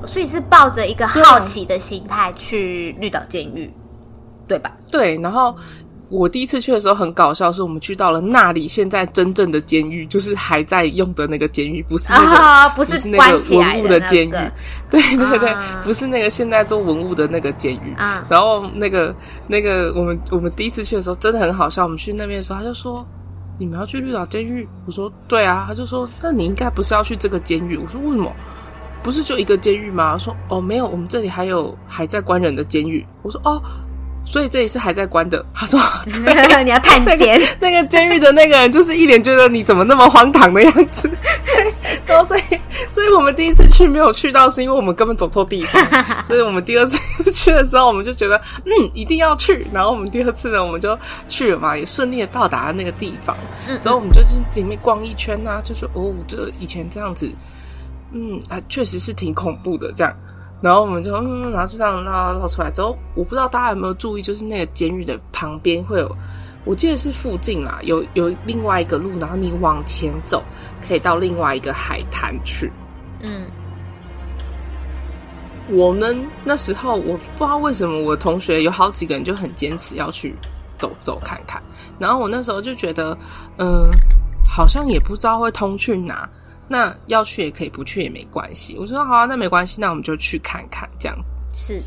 [0.07, 3.73] 所以是抱着一个好奇的心态去绿岛监狱，
[4.47, 4.73] 对吧？
[4.91, 5.55] 对，然后。
[6.11, 14.53] 我第一次去的时候很搞笑，是我们去到了那里，现在真正的监狱就是还在用的那个监狱，不是那个、啊、不是那个文物的监狱， 那个、
[14.91, 17.95] 对对对，啊、不是那个现在做文物的那个监狱。
[17.97, 19.15] 啊、然后那个
[19.47, 23.07] 那个我们我们第一次去的时候真的很好笑，我们去那边的时候他就说，
[23.57, 28.33] 你们要去绿岛监狱，我说对啊，他就说，那你应该不是要去这个监狱，我说为什么？
[29.03, 30.13] 不是就一个监狱吗？
[30.13, 33.63] 他说哦没有，我们这里还有还在关人的监狱，我说哦。
[34.25, 35.45] 所以这里是还在关的。
[35.55, 37.41] 他说：“你要探监。
[37.61, 41.11] 那个监狱的那个人就是一脸觉得你怎么那么荒唐的样子。
[41.45, 41.75] 对，
[42.07, 42.43] 然后所以，
[42.89, 46.25] 所以我们第一次去没有去到，是因为我们根本走错地方。
[46.25, 46.99] 所以我们第二次
[47.33, 49.67] 去的时候，我们就觉得嗯，一定要去。
[49.73, 50.97] 然后我们第二次呢，我们就
[51.29, 53.37] 去了嘛，也顺利的到达了那个地方。
[53.83, 57.29] 然后我们就进里面逛一圈啊，就说哦，这以前这样子，
[58.13, 60.15] 嗯啊，确实是挺恐怖的这样。”
[60.63, 66.17] 然后我们就嗯，然后就这样绕绕出来之后，我不知道大家有没有注意，就是那个监狱的旁边会有，
[66.65, 70.43] 我记得是附近啦，有有另外一个路，然后你往前走
[70.87, 72.71] 可以到另外一个海滩去。
[73.21, 73.47] 嗯，
[75.69, 80.35] 我们那时候我不知道为什么，我同学有好几个人就很坚持要去
[80.77, 81.63] 走走看看，
[81.99, 83.17] 然后我那时候就觉得，
[83.57, 83.89] 嗯，
[84.47, 86.29] 好像也不知道会通去哪。
[86.73, 88.77] 那要去也可以，不去也没关系。
[88.79, 91.19] 我说好啊，那没关系，那我们就去看看这样。
[91.53, 91.83] 是，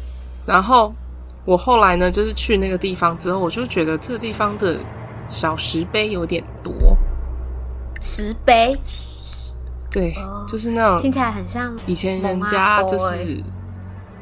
[0.46, 0.94] 然后
[1.46, 4.78] 我后来呢，就是去那个地方之后，我就觉得这个地方的
[5.30, 6.74] 小石碑有点多。
[8.02, 8.78] 石碑，
[9.90, 13.42] 对，哦、就是那种听起来很像以前人家就是。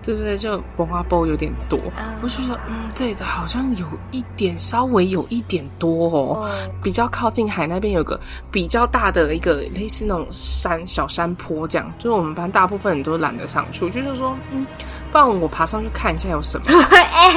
[0.03, 6.49] 对对对，就文化包有点多，嗯、我就觉得，嗯，这里的好像有一点，稍微有一点多哦。
[6.51, 8.19] 嗯、比较靠近海那边有个
[8.51, 14.65] 比较大的一个类似那种山小山坡，这样，就是我们班大部分人都懒得上去，就是说，嗯，
[15.11, 16.65] 不然我爬上去看一下有什么。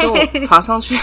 [0.01, 0.99] 就爬上去，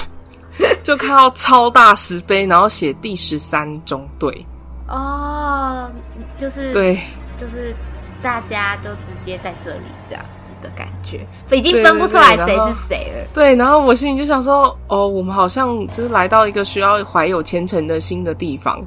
[0.83, 4.45] 就看到超大石碑，然后写第十三中队。
[4.87, 5.89] 哦，
[6.37, 6.99] 就是对，
[7.37, 7.73] 就是
[8.21, 10.25] 大家都直接在这里这样。
[10.61, 13.27] 的感觉，已经分不出来谁是谁了。
[13.33, 18.79] 对，然后我心里就想说，哦，我们好像就是来到一个需要怀有虔诚的心的地方。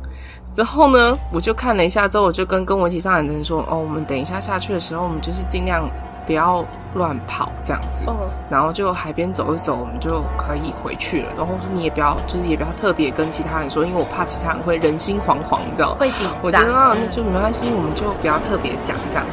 [0.57, 5.89] 然后呢，我就看了一下之后，我就跟跟我一起上来的人说，哦，我们等一下下去的时候，我们就是尽量
[6.29, 8.05] 不要乱跑这样子。
[8.07, 8.15] 哦。
[8.49, 11.29] 然后就海边走一走，我们就可以回去了。
[11.37, 15.97] 然后说你也不要，就是也不要特别跟其他人说，因为我怕其他人会人心惶惶，你知道吗？
[15.99, 16.33] 会紧张。
[16.41, 19.33] 我觉得那就没关系，我们就不要特别讲这样子。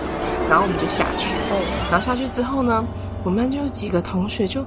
[0.51, 1.33] 然后我们就下去，
[1.89, 2.83] 然后下去之后呢，
[3.23, 4.61] 我们就有几个同学就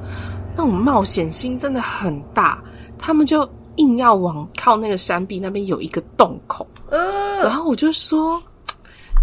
[0.56, 2.58] 那种冒险心真的很大，
[2.98, 8.42] 他们就硬要往靠那个山壁那边有一个洞口，然后我就说，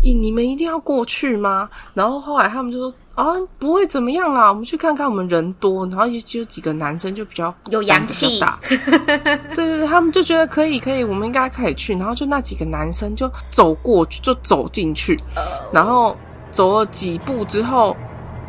[0.04, 1.68] 你你们一定要过去吗？
[1.96, 3.26] 然后后来他们就说，啊，
[3.58, 8.78] 不会怎么样啦，我们去看看，我们人多，然后也只有几个男生就比较有阳气大， 对
[9.18, 15.18] 对对，他们就觉得可以可以，我们应该可以去，然后就那几个男生就走过去，就走进去，
[15.72, 16.16] 然后。
[16.52, 17.96] 走了几步之后，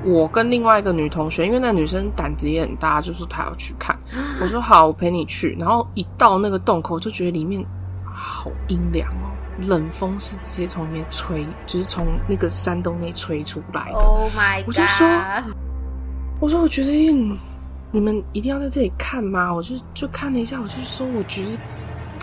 [0.04, 3.96] 我跟另外一个女同学，因为那女生胆子也很大，就说她要去看。
[4.42, 5.56] 我说好，我陪你去。
[5.58, 7.64] 然后一到那个洞口，就觉得里面
[8.04, 9.30] 好阴凉哦，
[9.66, 13.98] 冷风是直接从里面吹，就是从那个山洞内吹出来的。
[13.98, 14.68] Oh my god！
[14.68, 15.06] 我就说，
[16.40, 16.90] 我说我觉得
[17.92, 19.54] 你们一定要在这里看吗？
[19.54, 21.50] 我就就看了一下，我就说我觉得。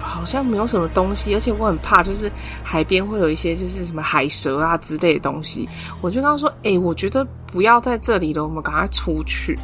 [0.01, 2.31] 好像没有什么东西，而且我很怕，就是
[2.63, 5.67] 海边会有一些就是什么海蛇啊之类的东西。
[6.01, 9.57] 我就跟他说：“哎、我觉得不要在这里了，我们赶快出去。”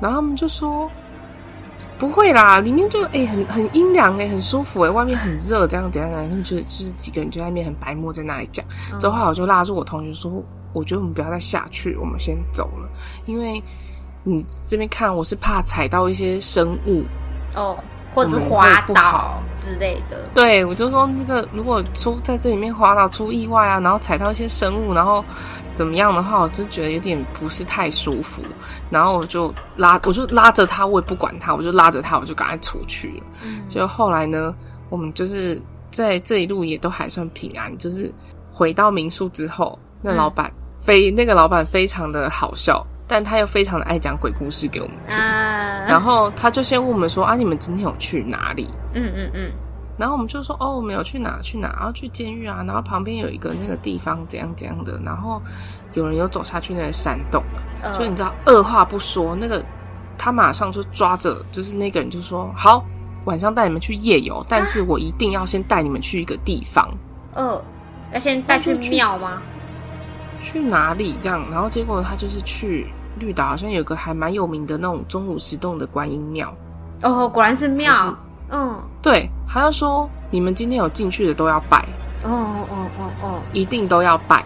[0.00, 0.90] 然后他们就说
[1.98, 8.64] ：“不会啦，里面就哎、很很阴凉哎，很舒服哎，外面很热，这样这样，然后就就是几个人就在那边很白目在那里讲。
[8.98, 12.88] 之后我就拉住我同学说，我觉得我们不要再下去，我们先走了，
[13.26, 13.62] 因为
[14.22, 17.02] 你这边看我是怕踩到一些生物
[17.54, 17.76] 哦，
[18.14, 20.18] 或者是滑倒之类的。
[20.34, 25.24] 对，我就说那个如果出在这里面滑倒出意外啊，然后踩到一些生物，然后。
[25.76, 28.42] 怎么样的话，我就觉得有点不是太舒服，
[28.90, 33.22] 然后我就拉，我就拉着他，我也不管他，我就拉着他，我就赶快出去了。
[33.42, 34.54] 嗯，就后来呢，
[34.90, 35.58] 我们就是
[35.90, 38.12] 在这一路也都还算平安，就是
[38.52, 45.16] 回到民宿之后，那老板非、嗯、那个老板非常的好笑，但他又非常的爱讲鬼故事给我们听。
[45.16, 45.59] 啊、
[45.90, 49.52] 然后他就先问我们说：“啊，你们今天有去哪里？”嗯嗯嗯。
[49.98, 55.42] 然后我们就说哦，我们有去哪去哪，然后去监狱啊，然后旁边有一个那个地方怎样怎样的，然后
[55.92, 57.42] 有人有走下去那个山洞，
[57.82, 59.62] 呃、所以你知道，二话不说，那个
[60.16, 62.82] 他马上就抓着，就是那个人就说好，
[63.26, 66.88] 晚上带你们去夜游，但是我一定要先带你们去一个地方。
[67.34, 67.62] 呃，
[68.14, 69.42] 要先带去庙吗？
[70.40, 70.52] 去？
[70.52, 71.44] 去哪里这样？
[71.50, 72.86] 然后结果他就是去
[73.20, 76.52] 绿岛，好像有个还蛮有名的那种钟乳石洞的观音庙。
[77.02, 78.16] 哦，果然是庙。
[78.50, 81.84] 嗯，对，好像说你们今天有进去的都要拜，
[82.24, 82.30] 哦
[82.68, 84.44] 哦哦哦，一定都要拜，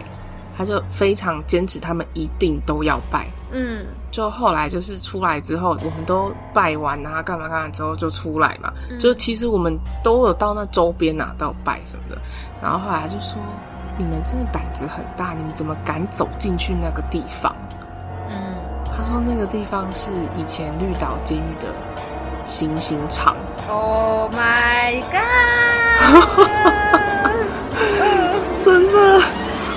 [0.55, 3.25] 他就非常坚持他们一定都要拜。
[3.51, 12.21] 嗯，就后来就是出来之后，我们都拜完啊，干嘛干嘛之后就出来嘛，嗯、就其实我们都有到那周边啊，都有拜什么的，
[12.61, 13.41] 然后后来他就说
[13.97, 17.55] 你们真的胆子很大，你们怎么敢走进去那个地方？
[18.95, 21.67] 嗯，他说那个地方是以前绿岛监狱的。
[22.47, 23.35] 行刑场
[23.67, 26.45] ，Oh my god！
[28.63, 29.21] 真的，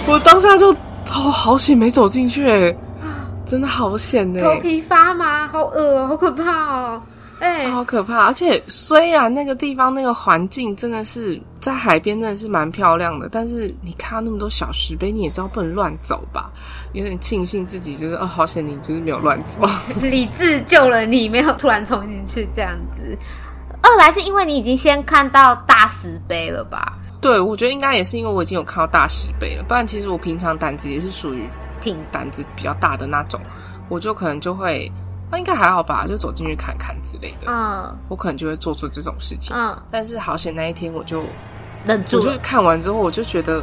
[0.06, 0.70] 我当下就
[1.08, 2.76] 好好险没走进去，哎，
[3.46, 7.02] 真的好险哎，头皮发麻，好恶哦，好可怕哦。
[7.40, 8.24] 哎，超可怕！
[8.26, 16.50] 而且虽然那个地方那个环境真的是在海边，真的是蛮漂亮的，但是你看到那么多小石碑，你也知道不能乱走吧？
[16.94, 19.68] 有点庆幸自己就是哦，好险你就是没有乱走，
[20.02, 23.16] 理智救了你，没有突然冲进去这样子。
[23.82, 26.94] 二来是因为你已经先看到大石碑了吧？
[27.20, 31.44] 对，我觉得应该也是因为我已经有看到大石碑了，不然其实我平常胆子也是属于
[31.80, 33.40] 挺胆子比较大的那种，
[33.88, 34.90] 我就可能就会。
[35.30, 37.52] 那应该还好吧，就走进去看看之类的。
[37.52, 39.54] 嗯，我可能就会做出这种事情。
[39.54, 41.24] 嗯，但是好险那一天我就
[41.86, 42.26] 忍住了。
[42.26, 43.62] 我就看完之后，我就觉得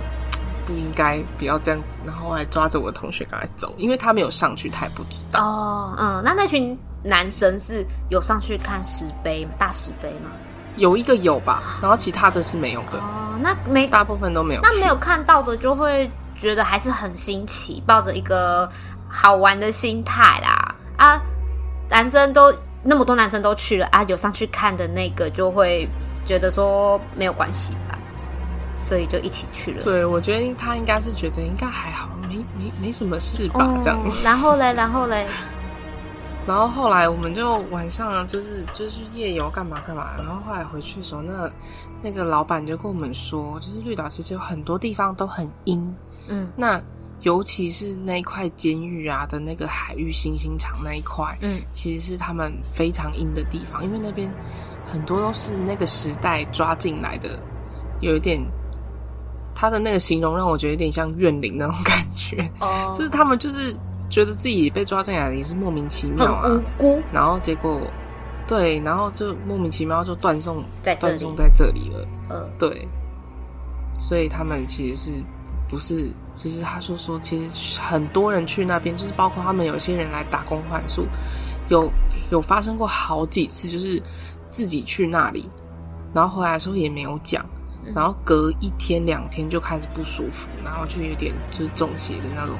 [0.65, 5.43] 不应该，不要这样子，然后我还抓着我的同学赶快走，因为他没有上去，他也不知道。
[5.43, 10.31] 哦，嗯，那那群男生是有上去看石碑大石碑吗？
[10.77, 12.99] 有一个有吧，然后其他的是没有的。
[12.99, 14.61] 哦，那没大部分都没有。
[14.61, 18.69] 那没有看到的就会觉得还是很新奇，抱着一个
[19.07, 21.21] 好玩的心态啦啊。
[21.89, 25.87] 男生都那么多，男生都去了啊，有上去看的那个就会
[26.25, 27.97] 觉得说没有关系吧，
[28.77, 29.81] 所以就一起去了。
[29.83, 33.99] 对，我觉得他应该是觉得应该还好，没没没什么事吧，哦、这样。
[34.23, 35.27] 然后嘞，然后嘞，
[36.45, 41.49] 然后后来我们就晚上就是就是夜游干嘛干嘛，然后后来回去的时候，那
[42.01, 45.95] 那个老板就跟我们说，就是绿岛其实有很多地方都很阴，
[46.27, 46.81] 嗯，那。
[47.21, 54.31] 尤其是那一块监狱啊的那个海域行刑场那一块，嗯，其实是他们非常阴的地方，因为那边
[54.87, 57.39] 很多都是那个时代抓进来的，
[58.01, 58.39] 有一点
[59.55, 63.75] 他的那个形容让我觉得有点像怨灵那种感觉，哦，就是他们就是
[64.09, 67.81] 觉得自己被抓进来的也是莫名其妙啊，无辜，然后结果
[68.47, 72.87] 对，然后就莫名其妙就断送在断送在这里了，嗯，对，
[73.97, 75.23] 所以他们其实是。
[75.67, 81.07] 不是，其实他说说，其实很多人去那边，就是包括他们有些人来打工换宿，
[81.69, 81.89] 有
[82.29, 83.99] 有发生过好几次，就是
[84.49, 85.49] 自己去那里，
[86.13, 87.43] 然后回来的时候也没有讲，
[87.95, 92.55] 然后隔一天两天就开始不舒服，然后就有点就是中邪的那种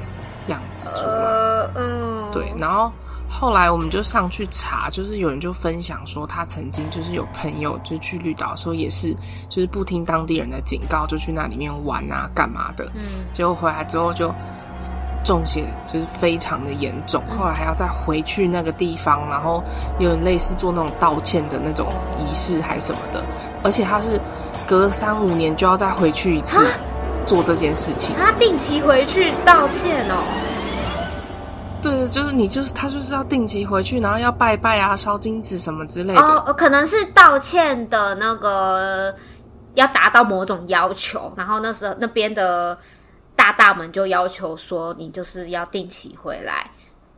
[0.48, 2.92] 样子出来，嗯，对，然后。
[3.38, 9.14] 后来我们就上去查，就是有人就分享说，他曾经就是有朋友就去绿岛，说也是
[9.50, 12.86] 就是不听当地人的警告，就去那里面玩啊干嘛的。
[12.96, 14.34] 嗯，结果回来之后就
[15.24, 17.22] 中邪，就是非常的严重。
[17.38, 19.62] 后来还要再回去那个地方，然后
[20.00, 23.24] 有类似做那种道歉的那种仪式还什么的，
[23.64, 24.20] 而且他是
[24.66, 26.66] 隔三五年就要再回去一次
[27.28, 28.16] 做这件事情。
[28.18, 30.24] 他定期回去道歉哦。
[31.86, 36.20] 对，就是你，就是他，就是要定期回去，然后要拜拜啊，烧金纸什么之类的。
[36.20, 39.14] 哦，可能是道歉的那个
[39.76, 42.76] 要达到某种要求，然后那时候那边的
[43.36, 46.72] 大大们就要求说，你就是要定期回来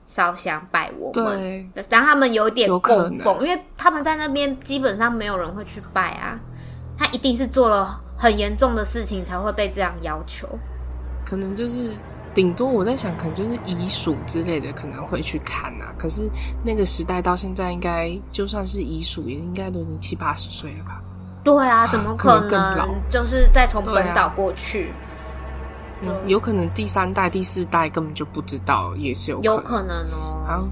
[0.06, 6.38] 烧香拜我们，对，让他们有点供奉，因为他们在那边基本上没有人会去拜啊，
[6.98, 10.46] 他一定是做了很严重的事情才会被这样要求，
[11.26, 11.92] 可能就是
[12.38, 16.30] 顶多我在想，可能就是遗属之类的可能会去看啊，可是
[16.64, 21.02] 那个时代到现在应该就算是遗属，也应该都已经七八十岁了吧？
[21.44, 22.48] 对啊，怎么可能？
[22.48, 24.92] 可能就是再从本岛过去。
[26.04, 30.46] 嗯、有可能第三代、第四代根本就不知道，也是有可能有可能哦。
[30.48, 30.68] 然后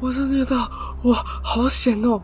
[0.00, 0.56] 我就觉得
[1.02, 2.18] 哇，好险哦，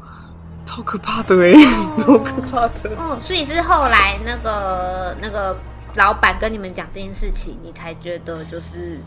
[0.64, 2.90] 超可怕的哎，哦、 超可怕的。
[2.98, 5.54] 嗯，所以是后来那个那个
[5.96, 8.98] 老板跟你们讲这件事情，你才觉得就是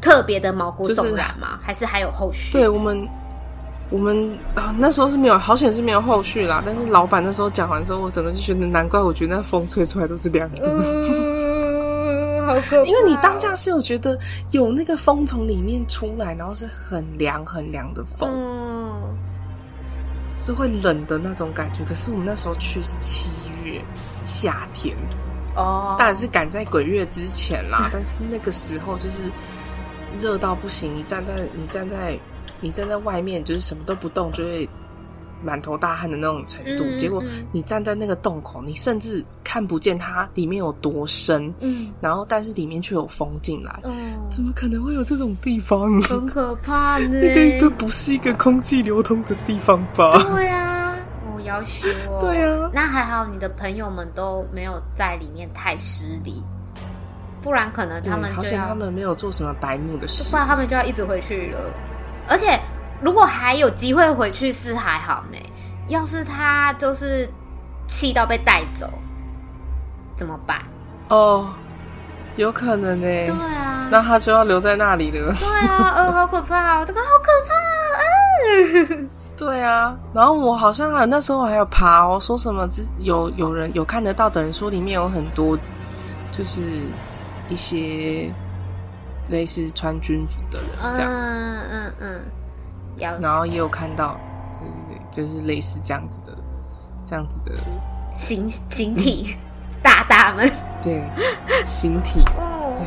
[0.00, 1.52] 特别的毛骨悚然吗？
[1.52, 2.52] 就是、还是还有后续？
[2.52, 3.08] 对我们，
[3.90, 6.62] 我们啊那时候是没有，好险是没有后续啦。
[6.64, 10.62] 但是老板那时候讲完之后，我整个就觉得难怪，我觉得那风吹出来都是凉的。
[10.64, 11.44] 嗯
[12.86, 14.18] 因为你当下是有觉得
[14.50, 19.16] 有那个风从里面出来，然后是很凉很凉的风，嗯，
[20.38, 21.82] 是会冷的那种感觉。
[21.88, 23.30] 可是我们那时候去是七
[23.64, 23.80] 月
[24.26, 24.94] 夏天
[25.54, 27.88] 哦，当然是赶在鬼月之前啦。
[27.92, 29.22] 但是那个时候就是
[30.18, 32.18] 热到不行，你站在你站在
[32.60, 34.68] 你站在外面，就是什么都不动，就会。
[35.42, 41.52] 满头大汗的那种程度，嗯、结果你站在那个洞口，嗯、你甚至看不见它里面有多深。
[41.60, 43.78] 嗯，然后但是里面却有风进来。
[43.82, 46.00] 嗯，怎么可能会有这种地方？
[46.00, 47.08] 很可怕呢。
[47.20, 50.12] 那个不是一个空气流通的地方吧？
[50.32, 50.63] 对啊，我
[51.44, 52.18] 要求哦。
[52.20, 56.42] 对啊，那还好，你的朋友们都没有在里面太失礼，
[57.42, 61.58] 不然可能他们就好像他们没有做什么白目的事，不然他们就要一直回去了，
[62.28, 62.58] 而且。
[63.02, 65.36] 如果还有机会回去是还好呢，
[65.88, 67.28] 要是他就是
[67.86, 68.88] 气到被带走，
[70.16, 70.62] 怎么办？
[71.08, 71.50] 哦，
[72.36, 73.06] 有可能呢。
[73.06, 75.34] 对啊，那他就要留在那里了。
[75.34, 77.54] 对啊，呃，好可怕哦，这个好可怕
[77.98, 78.00] 啊！
[78.96, 82.68] 嗯，对啊，然后我好像还那时候还有爬哦，说什么
[82.98, 85.58] 有有人有看得到的人说里面有很多，
[86.30, 86.60] 就是
[87.48, 88.30] 一些
[89.28, 91.10] 类似穿军服的人这样。
[91.10, 92.20] 嗯嗯嗯。
[93.20, 94.16] 然后也有看到，
[94.52, 96.32] 对对对就是类似这样子的，
[97.04, 97.52] 这样子的
[98.12, 99.36] 形形体
[99.82, 100.48] 大大们，
[100.80, 101.02] 对
[101.66, 102.86] 形体，哦，对，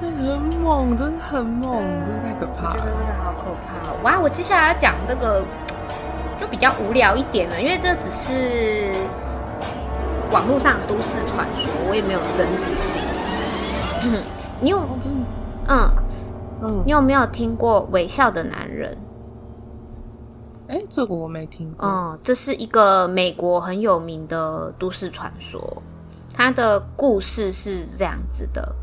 [0.00, 4.02] 真的很猛，真的很猛，真的太可怕了，我觉得真的好可怕。
[4.02, 5.42] 哇，我接下来要讲这个
[6.40, 8.92] 就比较无聊一点了，因为这只是
[10.32, 13.02] 网络上都市传说，我也没有真实性。
[14.60, 14.80] 你有
[15.68, 15.90] 嗯
[16.62, 18.96] 嗯，你有没有听过微笑的男人？
[20.68, 21.86] 哎，这个我没听过。
[21.86, 25.82] 嗯，这是一个美国很有名的都市传说。
[26.34, 28.74] 它的故事是这样子的：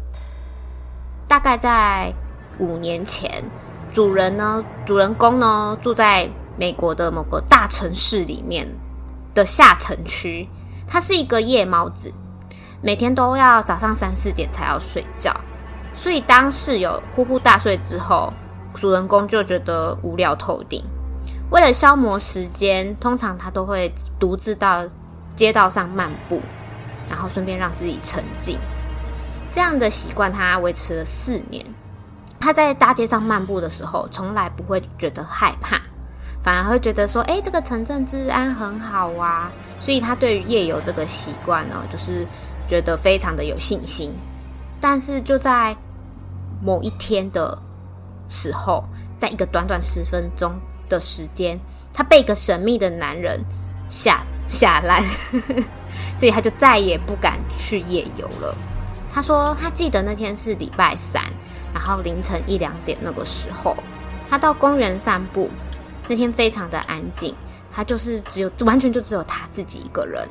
[1.33, 2.13] 大概在
[2.59, 3.43] 五年前，
[3.91, 8.69] 主人呢，主人公呢，住在美国的某个大城市里面
[9.33, 10.47] 的下城区。
[10.87, 12.13] 他是一个夜猫子，
[12.83, 15.35] 每天都要早上三四点才要睡觉。
[15.95, 18.31] 所以当室友呼呼大睡之后，
[18.75, 20.83] 主人公就觉得无聊透顶。
[21.49, 24.85] 为了消磨时间，通常他都会独自到
[25.35, 26.39] 街道上漫步，
[27.09, 28.55] 然后顺便让自己沉静。
[29.53, 31.63] 这样的习惯他维持了四年。
[32.39, 35.79] 他在大街上漫步的时候，从来不会觉得害怕，
[36.43, 39.49] 反而会觉得说：“哎，这个城镇治安很好啊。”
[39.79, 42.27] 所以他对于夜游这个习惯呢，就是
[42.67, 44.11] 觉得非常的有信心。
[44.81, 45.73] 但是就在
[46.61, 47.57] 某一天的
[48.27, 48.83] 时候，
[49.17, 50.53] 在一个短短十分钟
[50.89, 51.57] 的时间，
[51.93, 53.39] 他被一个神秘的男人
[53.87, 55.01] 吓吓烂，
[56.17, 58.53] 所以他就再也不敢去夜游了。
[59.13, 61.23] 他说他记得那天是礼拜三，
[61.73, 63.75] 然后凌晨一两点那个时候，
[64.29, 65.49] 他到公园散步。
[66.07, 67.33] 那天非常的安静，
[67.71, 70.27] 他就是只有完全就只有他自己一个人，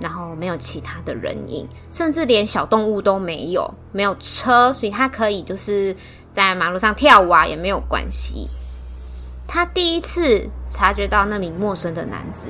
[0.00, 5.96] 然后没有其他的人影，甚至连小动物都没有，没有车，所以他可以就是。
[6.34, 8.48] 在马路上跳舞啊，也没有关系。
[9.46, 12.48] 他第一次察觉到那名陌生的男子，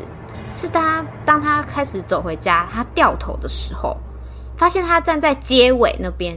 [0.54, 3.94] 是他当他开始走回家，他掉头的时候，
[4.56, 6.36] 发现他站在街尾那边，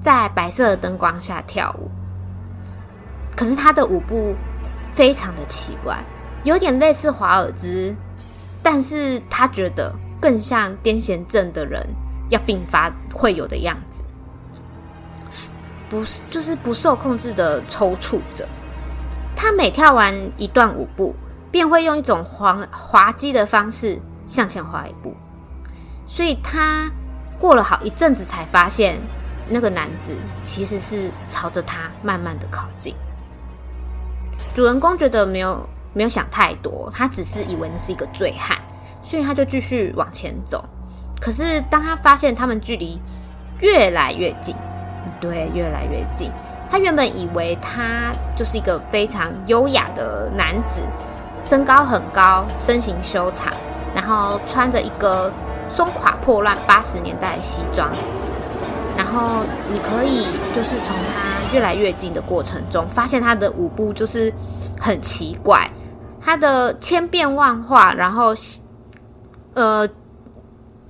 [0.00, 1.90] 在白色的灯光下跳舞。
[3.34, 4.34] 可是他的舞步
[4.92, 5.98] 非常的奇怪，
[6.44, 7.94] 有点类似华尔兹，
[8.62, 11.82] 但是他觉得更像癫痫症的人
[12.28, 14.02] 要病发会有的样子。
[15.88, 18.46] 不是，就是不受控制的抽搐着。
[19.34, 21.14] 他每跳完一段舞步，
[21.50, 25.14] 便会用一种滑滑稽的方式向前滑一步。
[26.06, 26.90] 所以他
[27.38, 28.96] 过了好一阵子，才发现
[29.48, 30.14] 那个男子
[30.44, 32.94] 其实是朝着他慢慢的靠近。
[34.54, 38.58] 主人公觉得没有没有想太多，他只是以为那是一个醉汉，
[39.02, 40.64] 所以他就继续往前走。
[41.20, 43.00] 可是当他发现他们距离
[43.60, 44.54] 越来越近，
[45.20, 46.30] 对，越来越近，
[46.70, 50.80] 他原本以为他就是一个非常优雅的男子，
[51.44, 53.52] 身高很高，身形修长，
[53.94, 55.30] 然后穿着一个
[55.74, 57.90] 松垮破烂八十年代的西装。
[58.96, 59.42] 然后
[59.72, 64.32] 你可以就是从他越来越近的过程中，发现他的舞步就是
[64.78, 65.70] 很奇怪，
[66.20, 68.34] 他的千变万化，然后
[69.54, 69.88] 呃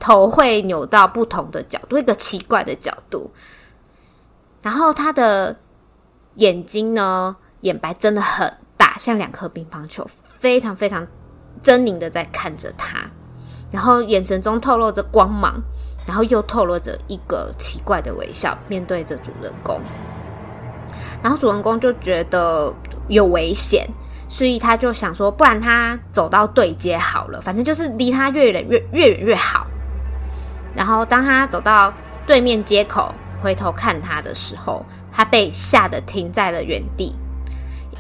[0.01, 3.30] 头会扭到不同的角度，一个奇怪的角度。
[4.62, 5.57] 然后他的
[6.35, 11.07] 眼睛呢，眼白真的很大，像两颗乒乓球，非常非常
[11.62, 13.09] 狰狞的在看着他，
[13.73, 15.61] 然后眼神中透露着光芒。
[16.05, 19.81] 然后又透露着一个奇怪的微笑，面对着主人公。
[21.23, 22.75] 然后主人公就觉得
[23.07, 23.87] 有危险，
[24.29, 29.64] 所以他就想说，不然他走到对街好了，反正就是离他越远越越远越好。
[30.75, 31.95] 然后当他走到
[32.27, 37.14] 对面街口，回头看他的时候，他被吓得停在了原地。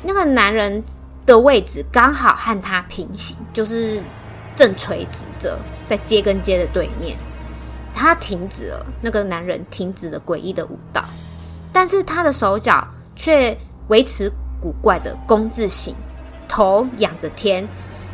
[0.02, 0.82] 那个男人
[1.24, 4.02] 的位置刚好和他平行，就是
[4.56, 7.16] 正垂直着，在街跟街的对面。
[7.94, 11.04] 他停止了，那个男人停止了诡异的舞蹈，
[11.72, 13.56] 但是他的手脚却
[13.88, 15.94] 维持古怪的弓字形，
[16.48, 17.68] 头仰着天，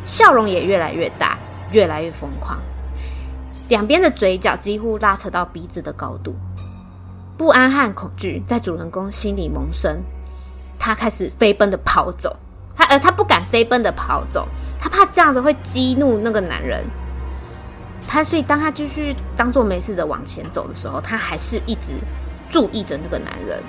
[0.05, 1.37] 笑容也越来越大，
[1.71, 2.59] 越来越疯狂，
[3.69, 6.35] 两边的嘴角几乎拉扯到鼻子的高度，
[7.37, 10.01] 不安和恐惧在主人公心里萌生，
[10.77, 12.35] 他开始飞奔的跑走，
[12.75, 14.45] 他呃他不敢飞奔的跑走，
[14.79, 16.83] 他怕这样子会激怒那个男人。
[18.07, 21.93] 他所以，当他继续当做没事的往前走的时候，他还是一直
[22.49, 23.59] 注意着那个男人。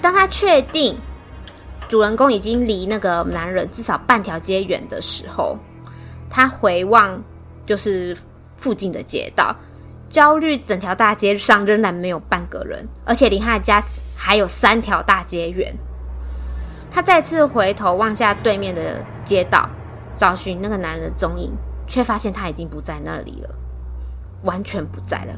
[0.00, 0.96] 当他确定
[1.88, 5.58] 主人公已经离那个男人至少半条街远的时候，
[6.30, 7.20] 他回望
[7.66, 8.16] 就是
[8.56, 9.52] 附近的街道，
[10.08, 13.82] 焦虑整条大街上仍然没有半个人，而且离他的家
[14.16, 15.74] 还有三条大街远。
[16.92, 19.68] 他再次回头望下对面的街道，
[20.16, 21.50] 找寻那个男人的踪影。
[21.84, 23.50] 却发现他已经不在那里了，
[24.44, 25.34] 完全不在了。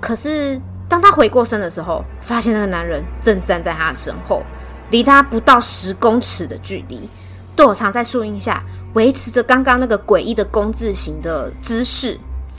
[0.00, 4.42] 可是当他回过身的时候，发现那个男人正站在他的身后，
[4.90, 7.08] 离他不到十公尺的距离，
[7.54, 12.18] 躲藏在树荫下，维持着刚刚那个诡异的弓字形的姿势，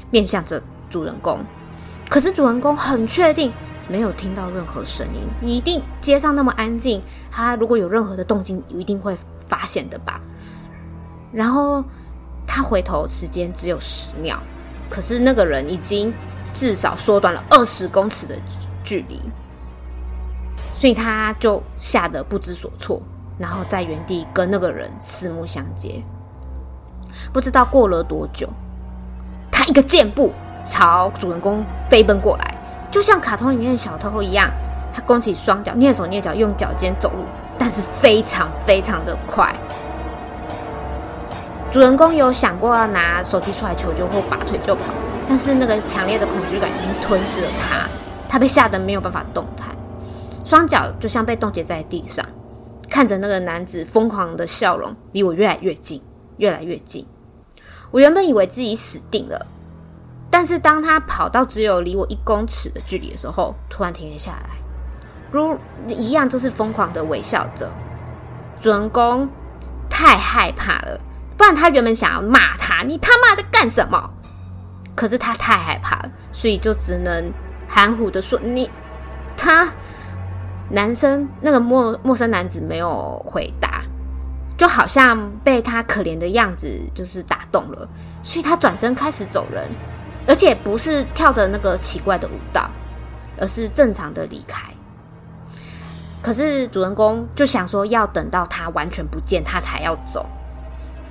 [0.09, 1.39] 面向着主人公。
[2.07, 3.51] 可是主人公很确定
[3.87, 9.17] 没有听到任何声音，一定街上那么安静，他如果有任何的动静，一定会
[9.47, 10.19] 发现的吧。
[11.31, 11.83] 然后。
[12.47, 14.37] 他回头时间只有十秒，
[14.87, 16.13] 可是那个人已经
[16.53, 18.35] 至少缩短了二十公尺的
[18.83, 19.19] 距离，
[20.79, 23.01] 所以他就吓得不知所措，
[23.37, 26.01] 然后在原地跟那个人四目相接。
[27.33, 28.47] 不知道过了多久，
[29.51, 30.31] 他一个箭步
[30.65, 32.55] 朝主人公飞奔过来，
[32.95, 34.49] 就像卡通里面的小偷一样，
[34.93, 37.25] 他弓起双脚，蹑手蹑脚，用脚尖走路，
[37.59, 39.53] 但是非常非常的快。
[41.73, 44.93] 主人公有想过要拿手机出来求救或拔腿就跑，
[45.27, 47.85] 但是那个强烈的恐惧感已经吞噬了他，
[48.29, 49.75] 他被吓得没有办法动弹，
[50.45, 52.25] 双脚就像被冻结在地上，
[52.89, 56.01] 看着那个男子疯狂的笑容离我越来越近，
[56.37, 57.05] 越来越近。
[57.91, 59.45] 我原本以为自己死定了，
[60.37, 64.49] 但是当他跑到只有离我一公尺的距离的时候，突然停了下来，
[65.31, 65.57] 如
[65.87, 67.71] 一样就是疯狂的微笑着。
[68.59, 69.29] 主人公
[69.89, 70.99] 太害怕了。
[71.37, 74.09] 不然他原本想要骂他，你他妈在干什么？
[74.93, 77.31] 可是他太害怕了，所以就只能
[77.65, 78.69] 含糊的说：“你
[79.37, 79.71] 他。”
[80.69, 83.81] 男生那个陌陌生男子没有回答，
[84.57, 87.87] 就好像被他可怜的样子就是打动了，
[88.21, 89.65] 所以他转身开始走人，
[90.27, 92.69] 而且不是跳着那个奇怪的舞蹈，
[93.39, 94.63] 而是正常的离开。
[96.21, 100.25] 可是主人公就想说，要等到他完全不见，他才要走。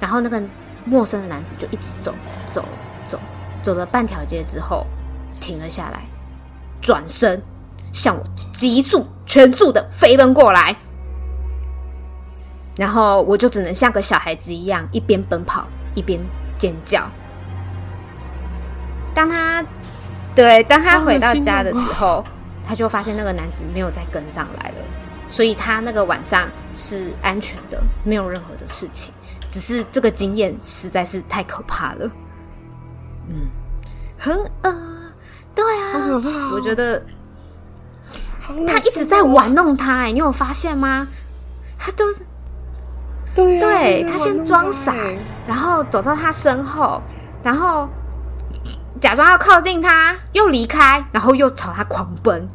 [0.00, 0.42] 然后那个
[0.84, 2.12] 陌生的男子就一直走
[2.52, 2.64] 走
[3.06, 3.18] 走，
[3.62, 4.84] 走了半条街之后
[5.40, 6.02] 停了下来，
[6.82, 7.40] 转身
[7.92, 8.24] 向我
[8.56, 10.76] 急速全速的飞奔过来，
[12.76, 16.18] 然后我就只能像个小孩子一样一边奔跑一边
[16.58, 17.08] 尖叫。
[19.14, 19.64] 当他
[20.34, 22.24] 对当他回到家的时候，
[22.66, 24.76] 他就发现那个男子没有再跟上来了，
[25.28, 29.14] 所以他那个晚上是安全的，没有任何的事情。
[29.50, 32.10] 只是这个经验实在是太可怕了，
[33.28, 33.46] 嗯，
[34.18, 34.76] 很呃，
[35.54, 36.10] 对啊，
[36.52, 37.00] 我觉得
[38.66, 41.06] 他一直在玩弄他，哎，你有发现吗？
[41.78, 42.26] 他都是。
[43.32, 44.94] 对、啊，对他先装傻，
[45.46, 47.02] 然后走到他身后，
[47.42, 47.88] 然后
[49.04, 52.48] 假装要靠近他，又离开，然后又朝他狂奔。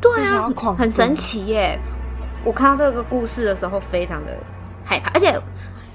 [0.00, 1.78] 对啊，很神奇耶！
[2.42, 4.36] 我看到这个故事的时候，非常的
[4.84, 5.40] 害怕，而且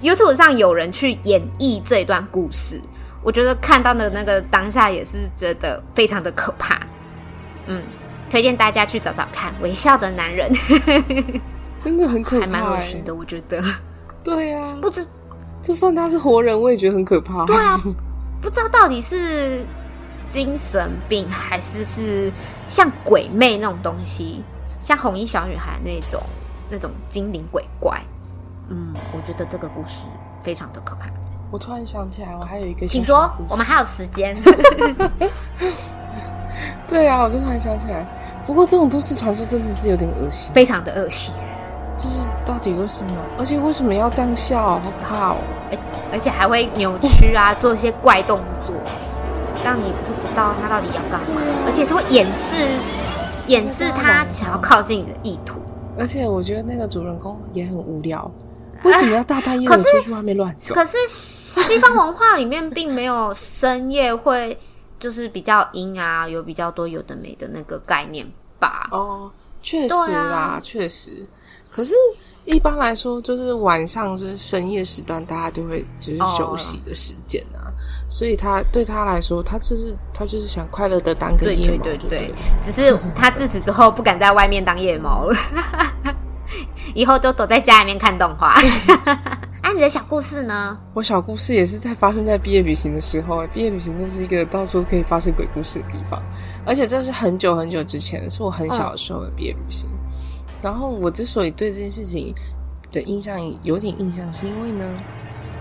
[0.01, 2.81] YouTube 上有人去演绎这一段故事，
[3.21, 6.79] 我觉得看到的那个当下也是觉得非常的可怕。
[7.67, 7.81] 嗯，
[8.29, 10.49] 推荐大家去找找看《微笑的男人。》
[11.83, 13.61] 真的很可怕，欸，还蛮恶心的，我觉得。
[14.23, 15.05] 对呀，啊，不知
[15.61, 17.45] 就算他是活人，我也觉得很可怕。
[17.45, 17.77] 对啊，
[18.43, 19.65] 不知道到底是
[20.29, 22.29] 精神病，还是是
[22.67, 24.43] 像鬼魅那种东西，
[24.81, 26.21] 像红衣小女孩那种
[26.69, 27.99] 那种精灵鬼怪。
[28.67, 30.01] 嗯，我觉得这个故事
[30.41, 31.07] 非常的可怕。
[31.51, 34.35] 我突然想起来，我还有一个，请说，我们还有时间。
[36.89, 38.05] 对啊，我就突然想起来。
[38.45, 41.33] 不过这种都市传说真的是有点恶心，非常的恶心。
[41.97, 43.11] 就是到底为什么？
[43.37, 44.61] 而且为什么要这样笑？
[44.61, 45.37] 好可怕哦！
[45.71, 45.77] 而
[46.13, 48.75] 而且还会扭曲啊，做一些怪动作，
[49.65, 51.41] 让你不知道他到底要干嘛。
[51.65, 52.67] 而且他会掩饰，
[53.47, 55.59] 掩饰他想要靠近你的意图。
[55.97, 58.31] 而且我觉得那个主人公也很无聊，
[58.83, 60.75] 为什么要大半夜出去外面乱走？
[60.75, 64.55] 可是西方文化里面并没有深夜会
[64.99, 68.23] 就是比较阴啊，有比较多有的没的那个概念
[68.59, 68.87] 吧？
[68.91, 69.31] 哦，
[69.63, 71.25] 确实啦，确实。
[71.71, 71.95] 可是，
[72.45, 77.73] 一般来说，就是晚上就是深夜时段，大家就会就是休息的时间啊，oh.
[78.09, 82.33] 所以他对他来说，他就是他就是想快乐的当个夜猫，对对对，对，对，
[82.65, 85.35] 只是他自此之后不敢在外面当夜猫了，
[86.93, 88.55] 以后都躲在家里面看动画。
[88.55, 88.67] 哎、
[89.63, 90.77] 啊，你的小故事呢？
[90.93, 93.47] 我小故事也是在发生在毕业旅行的时候。
[93.53, 96.21] 毕业旅行那是一个到处可以发生鬼故事的地方，
[96.65, 99.87] 而且这是很久很久之前，是我很小的时候的毕业旅行。
[99.89, 100.02] 嗯
[100.63, 102.33] 然后我之所以对这件事情
[102.89, 104.89] 的印象有点印象，是因为呢，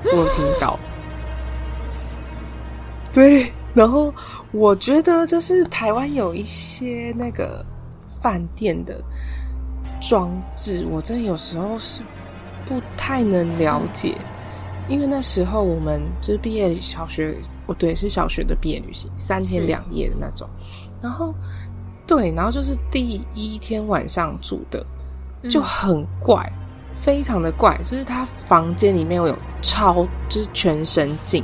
[0.04, 0.78] 我有听到。
[3.12, 4.14] 对，然后
[4.52, 7.66] 我觉得就是台湾有一些那个
[8.20, 9.02] 饭店的
[10.00, 12.00] 装置，我真的有时候是
[12.64, 14.16] 不太能了解，
[14.88, 17.34] 因为那时候我们就是毕业小学，
[17.66, 20.48] 哦对，是小学的毕业旅行，三天两夜的那种，
[21.02, 21.34] 然后。
[22.06, 24.84] 对，然后就是第一天晚上住的
[25.48, 27.78] 就很怪，嗯、非常的怪。
[27.84, 31.42] 就是他房间里面有超，就是全身镜，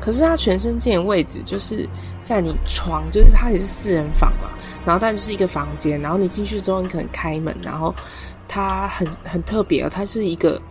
[0.00, 1.88] 可是他全身镜的位置就是
[2.22, 4.48] 在你床，就是他也是四人房嘛。
[4.84, 7.92] 然后但就是一个房间，然后你进去之后，你可能开门，然后
[8.46, 10.62] 它很很特别哦，它是一个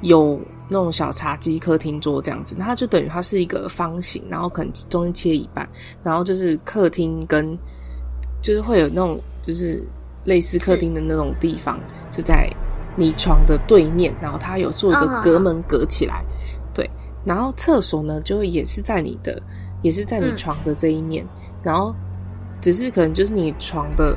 [0.00, 5.66] 有那种小茶几、客厅桌这样子，那它就等于它是一个方形，然后可能中间切一半，
[6.02, 7.56] 然后就是客厅跟。
[8.46, 9.82] 就是会有那种，就是
[10.22, 11.80] 类似客厅的那种地方，
[12.12, 12.48] 是在
[12.94, 16.24] 你床的对面，然后它有做一个隔门隔起来，
[16.72, 16.88] 对。
[17.24, 19.42] 然后厕所呢，就也是在你的，
[19.82, 21.26] 也是在你床的这一面，
[21.60, 21.92] 然后
[22.60, 24.16] 只是可能就是你床的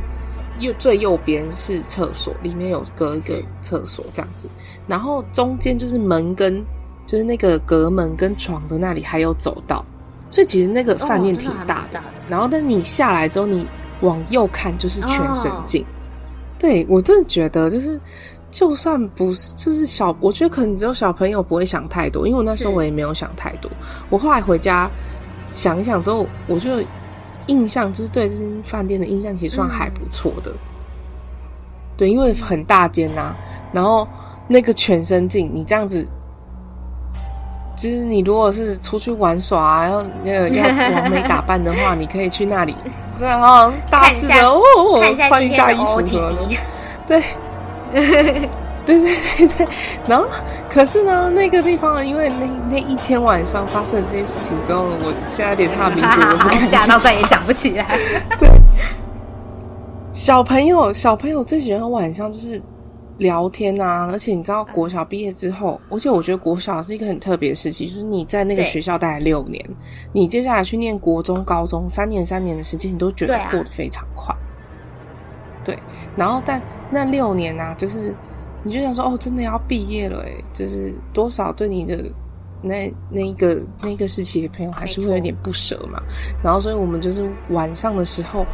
[0.60, 4.48] 右最右边是厕所，里面有隔一个厕所这样子，
[4.86, 6.64] 然后中间就是门跟
[7.08, 9.84] 就是那个隔门跟床的那里还有走道，
[10.30, 12.00] 所以其实那个饭店挺大的。
[12.30, 13.66] 然后但你下来之后你。
[14.02, 15.90] 往右看就是全身镜，oh.
[16.60, 18.00] 对，我真的觉得就是，
[18.52, 23.70] 就算不是就是小，我觉得可能只有小朋友不会想太多，因为我那时候我也没有想太多。
[24.10, 24.90] 我后来回家
[25.48, 26.70] 想一想之后，我就
[27.48, 30.52] 印象就是对这间饭店的印象其实算还不错的。
[30.52, 30.58] 嗯、
[31.98, 33.38] 对，因为很大间呐、啊，
[33.74, 34.08] 然后
[34.48, 36.08] 那个全身镜，你这样子。
[37.80, 40.66] 其实你如果是出去玩耍，啊，然后那个要
[41.00, 42.76] 完美打扮的话，你可以去那里，
[43.18, 46.58] 这样哦，大肆的哦，穿一下衣服什么的，
[47.08, 47.24] 对，
[47.94, 48.36] 对对
[48.86, 49.48] 对。
[49.48, 49.68] 对。
[50.06, 50.26] 然后，
[50.70, 57.86] 可是呢，那个地方呢，因为那那一天晚上发生了这件事情之后，我现在连他的名字都不敢吓到，再也想不起来。
[58.38, 58.50] 对，
[60.14, 62.62] 小朋友，小朋友最喜欢晚上就是。
[63.20, 69.64] 聊天啊，而且你知道国小毕业之后，而且我觉得国小是一个很特别的时期，就是你在那个学校待了六年，
[70.14, 74.34] 你接下来去念国中、高中三年、三年的时间，你都觉得过得非常快。
[75.64, 75.80] 对，啊、对，
[76.16, 78.16] 然后但那六年呢、啊，就是
[78.64, 82.02] 你就想说，哦，真的要毕业了，诶，就是多少对你的
[82.62, 86.02] 那那一个那一个时期的朋友还是会有点不舍嘛。
[86.42, 88.46] 然后所以我们就是晚上的时候，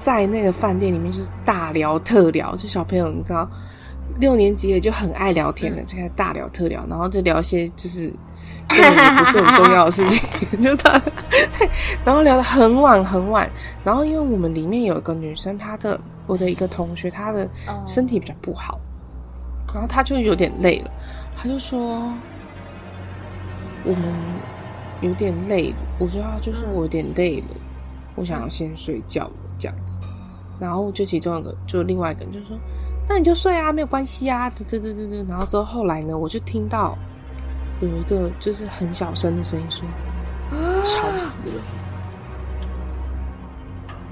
[0.00, 3.46] 在那个饭店里面就是大聊特聊，就小朋友你知道。
[4.18, 8.12] 六年级也就很爱聊天的，就开始大聊特聊，然后就聊一些就是
[8.68, 10.28] 根本也不是很重要的事情，
[10.60, 11.00] 就他，
[12.04, 13.48] 然后聊得很晚很晚，
[13.84, 17.48] 然后因为我们里面有一个女生，她的我的一个同学，她的
[17.86, 18.80] 身体比较不好，
[19.72, 20.90] 然后她就有点累了，
[21.36, 21.78] 她就说
[23.84, 24.02] 我们
[25.00, 25.76] 有点累了。
[25.98, 27.56] 我说她就说我有点累了，
[28.16, 29.98] 我想要先睡觉了这样子。
[30.58, 32.56] 然后就其中一个，就另外一个人就说
[33.08, 35.24] ：“那你就睡啊，没有关系啊。”对对对对对。
[35.28, 36.96] 然后之后后来呢，我就听到
[37.80, 39.84] 有一个就是很小声的声音说
[40.82, 41.62] ：“吵死了。”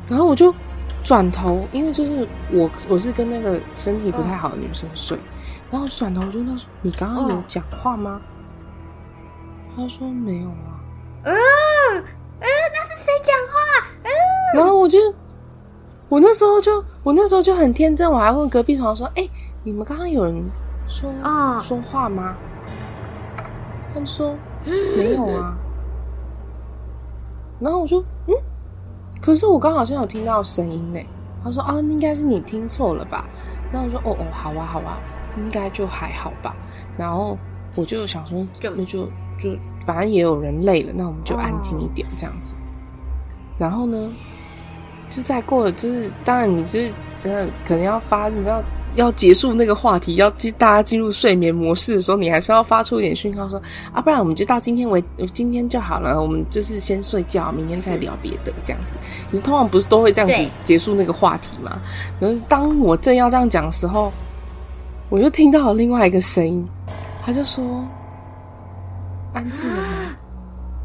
[0.09, 0.55] 然后我就
[1.03, 5.19] 转头，因为就是我我是跟那个身体不太好的女生睡，
[5.71, 8.21] 然后转头我就问他说：“你刚刚有讲话吗？”
[9.75, 10.79] 他说：“没有啊。”
[11.25, 12.05] 嗯嗯，
[12.41, 13.87] 那是谁讲话？
[14.05, 14.11] 嗯，
[14.55, 14.99] 然后我就。
[16.15, 19.31] 我那时候就，我那时候就很天真，我还问隔壁床说：“哎、欸，
[19.65, 20.33] 你们刚刚有人
[20.87, 21.61] 说、oh.
[21.61, 22.37] 说话吗？”
[23.93, 24.33] 他就说
[24.97, 25.59] ：“没有啊。”
[27.59, 28.35] 然后我说：“嗯，
[29.21, 31.01] 可是我刚好像有听到声音呢。”
[31.43, 33.25] 他说：“啊，应该是你听错了吧？”
[33.73, 34.97] 然后我说：“哦哦，好啊好啊，
[35.37, 36.55] 应该就还好吧。”
[36.97, 37.37] 然后
[37.75, 39.07] 我就想说：“就那就
[39.37, 39.51] 就
[39.85, 42.55] 反正也有人累了，那我们就安静一点这样子。”
[43.59, 43.63] oh.
[43.63, 44.13] 然后呢？
[45.15, 46.91] 就再过了，就是当然，你就是
[47.23, 48.63] 真的可能要发，你知道
[48.95, 53.61] 要结束那个话题，要进大家进入睡眠模式的时候，你还是要发出一点讯号说
[53.93, 55.03] 啊，不然我们就到今天为
[55.33, 58.89] 今天就好了，我们就是先睡觉，明天再聊别的这样子。
[59.31, 61.79] 你通常不是都会这样子结束那个话题吗？
[62.21, 64.13] 然后当我正要这样讲的时候，
[65.11, 66.67] 我就听到了另外一个声音，
[67.25, 67.85] 他就说
[69.33, 70.17] ：“安静了吗？”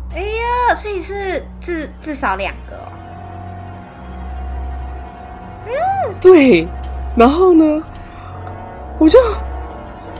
[0.16, 2.92] 哎呀，所以是至至少两个哦。
[6.22, 6.68] 对，
[7.16, 7.82] 然后呢，
[8.98, 9.20] 我就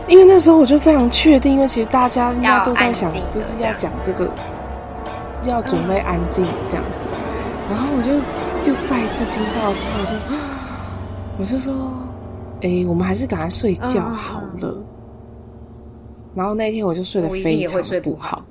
[0.08, 4.30] 因为那时候我就非常确定，因为其实大家应该都在想，就是要讲这个，
[5.44, 7.20] 要准备安静这样子。
[7.70, 8.10] 然后我就
[8.64, 10.00] 就再一次听到的时候，
[11.38, 11.74] 我就 我就说，
[12.62, 14.76] 哎，我们还是赶快睡觉好了。
[16.36, 18.42] 然后那天我就睡得非常不好。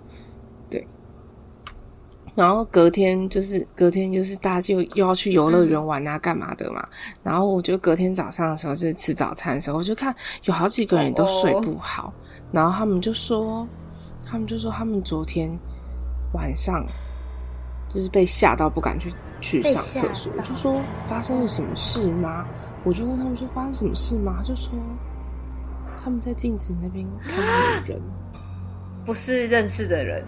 [2.39, 6.87] 然后隔天就是隔天就是大家就又要去游乐园玩啊，干嘛的嘛。
[7.21, 10.15] 然后我就隔天早上的时候就是吃早餐的时候，我就看
[10.45, 12.13] 有好几个人都睡不好。
[12.53, 13.67] 然后他们就说，
[14.25, 15.51] 他们就说他们昨天
[16.33, 16.87] 晚上
[17.89, 20.33] 就是被吓到不敢去去上厕所。
[20.37, 20.73] 我就说
[21.09, 22.47] 发生了什么事吗？
[22.85, 24.37] 我就问他们说发生什么事吗？
[24.39, 24.71] 他就说
[26.01, 28.03] 他们在镜子那边看到有人，
[29.05, 30.25] 不是认识的人，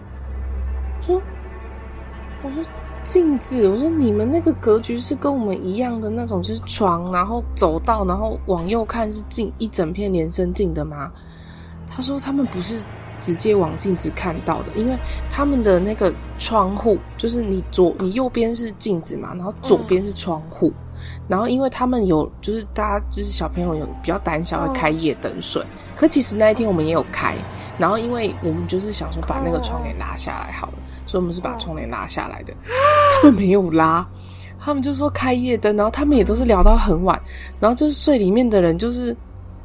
[1.01, 1.21] 说。
[2.43, 2.63] 我说
[3.03, 11.11] 镜子，我说你们那个格局是跟我们一样的那种，就是床，然后走道，然后往右看是镜，一整片连身镜的吗？
[11.87, 12.81] 他说他们不是
[13.21, 14.95] 直接往镜子看到的，因为
[15.29, 20.71] 他们的那个窗户就是你左你右边是镜子嘛，然后左边是窗户，
[21.27, 25.63] 然后因为他们有就是大家就是小朋友有比较胆小会开夜灯睡，
[25.95, 27.35] 可其实那一天我们也有开，
[27.77, 30.73] 然后因为我们就是想说把那个床给拉下来好了。
[31.11, 32.53] 所以我们是把窗帘拉下来的，
[33.21, 34.07] 他们没有拉，
[34.57, 37.19] 他们就说开夜灯，然后他们也都是聊到很晚，
[37.59, 39.13] 然后就是睡里面的人就是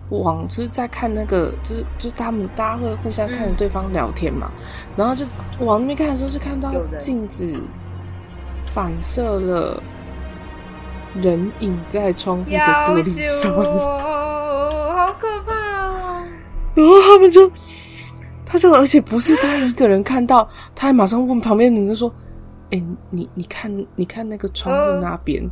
[0.09, 4.51] 往就是在看那个，就是就是他们大家会互相看着对方聊天嘛，
[4.97, 5.25] 然后就
[5.61, 7.55] 往那边看的时候就看到镜子
[8.65, 9.81] 反射了
[11.15, 15.55] 人影在窗户的玻璃上，好可怕
[15.87, 16.25] 哦！
[16.75, 17.49] 然后他们就。
[18.47, 22.09] 他就而且不是他一个人看到，他还马上问旁边的人说
[22.71, 25.43] ：“哎、欸，你你看你看那个窗户那边。
[25.43, 25.51] 呃”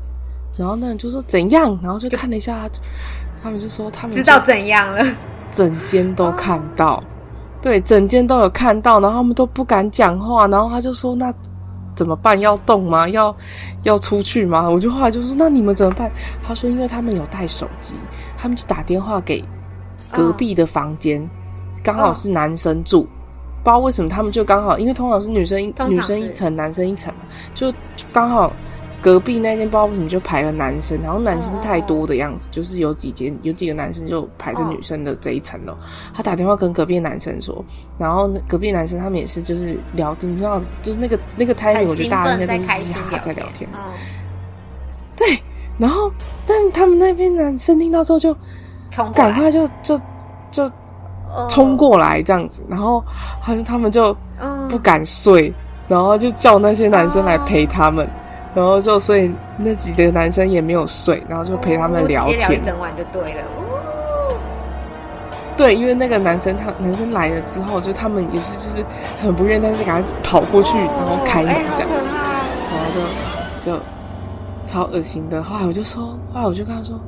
[0.57, 2.80] 然后那人就说：“怎样？”然后就看了一下，他，
[3.42, 5.05] 他们就说：“他们知道怎样了。”
[5.51, 7.05] 整间都看到，哦、
[7.61, 10.47] 对，整间都有看到，然后他们都不敢讲话。
[10.47, 11.34] 然后他就说：“那
[11.97, 12.38] 怎么办？
[12.38, 13.09] 要动吗？
[13.09, 13.34] 要
[13.82, 16.09] 要出去吗？”我就后来就说：“那你们怎么办？”
[16.47, 17.97] 他说：“因为他们有带手机，
[18.36, 19.45] 他们就打电话给
[20.12, 21.28] 隔壁的房间。
[21.85, 23.07] 哦”刚好是男生住，哦、
[23.62, 27.20] 不知道为什么他们就刚好，因为通常是女生女生一层，男生一层嘛，
[27.55, 27.72] 就
[28.12, 28.53] 刚好
[29.03, 35.72] 隔壁那间不知道为什么就排了男生，然后男生太多的样子，哦、就是有几间有几个男生就排着女生的这一层了。
[35.72, 35.76] 哦、
[36.14, 37.62] 他打电话跟隔壁男生说，
[37.99, 43.68] 然后隔壁男生他们也是就是聊天，你知道，就是那个那个 timing，我觉得大家应该都是哈哈在聊天。
[43.74, 43.93] 哦、
[45.14, 45.39] 对，
[45.76, 46.11] 然后
[46.47, 48.35] 但他们那边男生听到之后就
[49.14, 49.99] 赶快就就
[50.51, 50.70] 就。
[51.49, 53.03] 冲过来这样子，然后
[53.41, 54.16] 好像他们就
[54.68, 55.55] 不敢睡，嗯、
[55.89, 58.11] 然后就叫那些男生来陪他们，哦、
[58.55, 63.43] 然后就所以那几个男生也没有睡，然后就陪他们聊天，哦、聊一整晚就对了。
[63.43, 64.37] 哦、
[65.57, 68.85] 对，因为那个男生他男生来了之后，就他们也是就是
[69.22, 71.97] 很不愿意，但是赶快跑过去，哦、然后开门这样，哎、
[72.70, 72.87] 然后
[73.64, 73.78] 就就
[74.66, 75.43] 超恶心的。
[75.43, 76.99] 后来我就说，后来我就跟他说，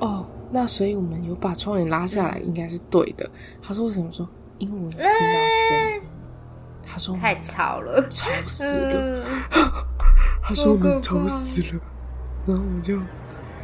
[0.00, 0.24] 哦。
[0.56, 3.28] 那所以我们有把窗帘拉下来，应该是对的。
[3.62, 4.26] 他说为什么说？
[4.56, 6.02] 因为我听到声音。
[6.82, 9.22] 他说太吵了，吵死了。
[10.40, 11.80] 他说我们吵死了，
[12.46, 12.98] 然后我就。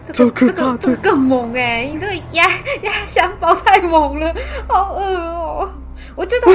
[0.05, 1.89] 这个这个这个更猛哎！
[1.91, 2.47] 你这个压
[2.83, 4.35] 压箱包太猛了，
[4.69, 5.73] 好饿哦！
[6.15, 6.55] 我觉得会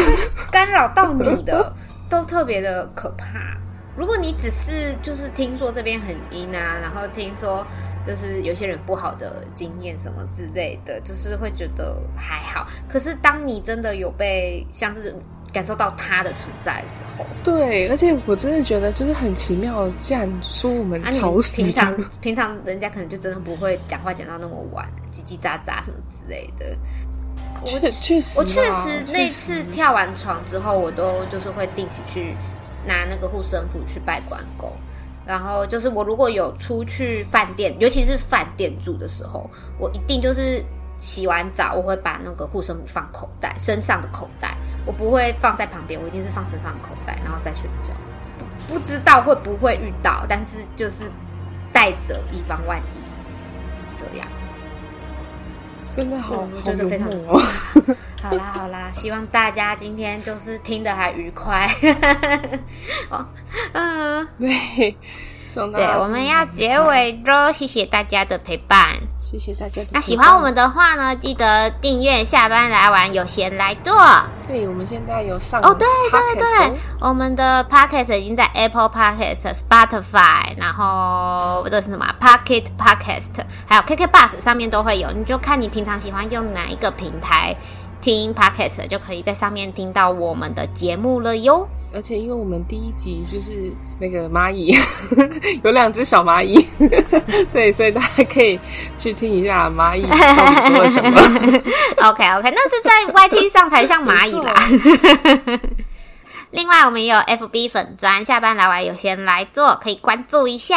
[0.52, 1.74] 干扰到你的，
[2.12, 3.58] 都特别的可怕。
[3.96, 7.66] 如果你只是就是听说这边很阴啊，然后听说
[8.08, 12.66] 就是有些人不好的经验什么之类的，就是会觉得还好。
[12.88, 15.14] 可是当你真的有被像是。
[15.54, 26.78] 感受到他的存在的时候，对，而且我真的觉得就是很奇妙，既然说我们吵死、啊、平常平常人家可能就真的不会讲话讲到那么晚，叽叽喳喳什么之类的。
[27.66, 32.36] 确确实，我确实那次跳完床之后，我都就是会定期去
[32.86, 34.70] 拿那个护身符去拜关公。
[35.28, 40.64] 然后就是我如果有出去饭店，尤其是饭店住的时候，我一定就是。
[41.00, 47.94] 洗完澡，我会把那个护身符放口袋，身上的口袋，我不会放在旁边，我一定是放身上的口袋，然后再睡觉。
[48.68, 51.04] 不，知道会不会遇到，但是就是
[51.72, 53.00] 带着，以防万一。
[53.96, 54.28] 这样
[55.98, 57.40] 真的好，我觉得非常好。
[58.22, 61.68] 好 啦好啦，希望大家今天就是听得还愉快。
[63.10, 63.26] 哦，
[63.74, 64.96] 嗯，对，
[65.56, 69.00] 对，我们要结尾喽，谢谢大家的陪伴。
[69.30, 69.82] 谢谢大家。
[69.92, 72.24] 那喜欢我们的话呢，记得订阅。
[72.24, 73.94] 下班来玩，有闲来做。
[74.48, 85.12] 对，我们现在有上哦，对对对，我们的 Podcast 已经在 Apple Podcast、Spotify，然后这是什么 Pocket Podcast，还有 KK Bus 上面都会有。
[85.12, 87.56] 你就看你平常喜欢用哪一个平台
[88.02, 91.68] 听 Podcast，就可以在上面听到我们的节目了哟。
[91.94, 94.76] 而且，因为我们第一集就是那个蚂蚁，
[95.64, 96.68] 有两只小蚂蚁，
[97.52, 98.60] 对，所以大家可以
[99.00, 101.10] 去听一下蚂蚁到底说了什么。
[102.10, 104.54] OK OK，那是在 YT 上才像蚂蚁啦。
[106.52, 110.76] 另外，我们也有 FB 粉专，下班来玩有闲来做，可以关注一下。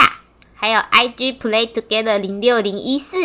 [0.55, 3.17] 还有 IG Play Together 零六零一四。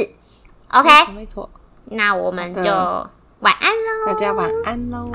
[0.69, 1.49] OK，没错。
[1.85, 5.11] 那我们就晚安喽，大家晚安喽。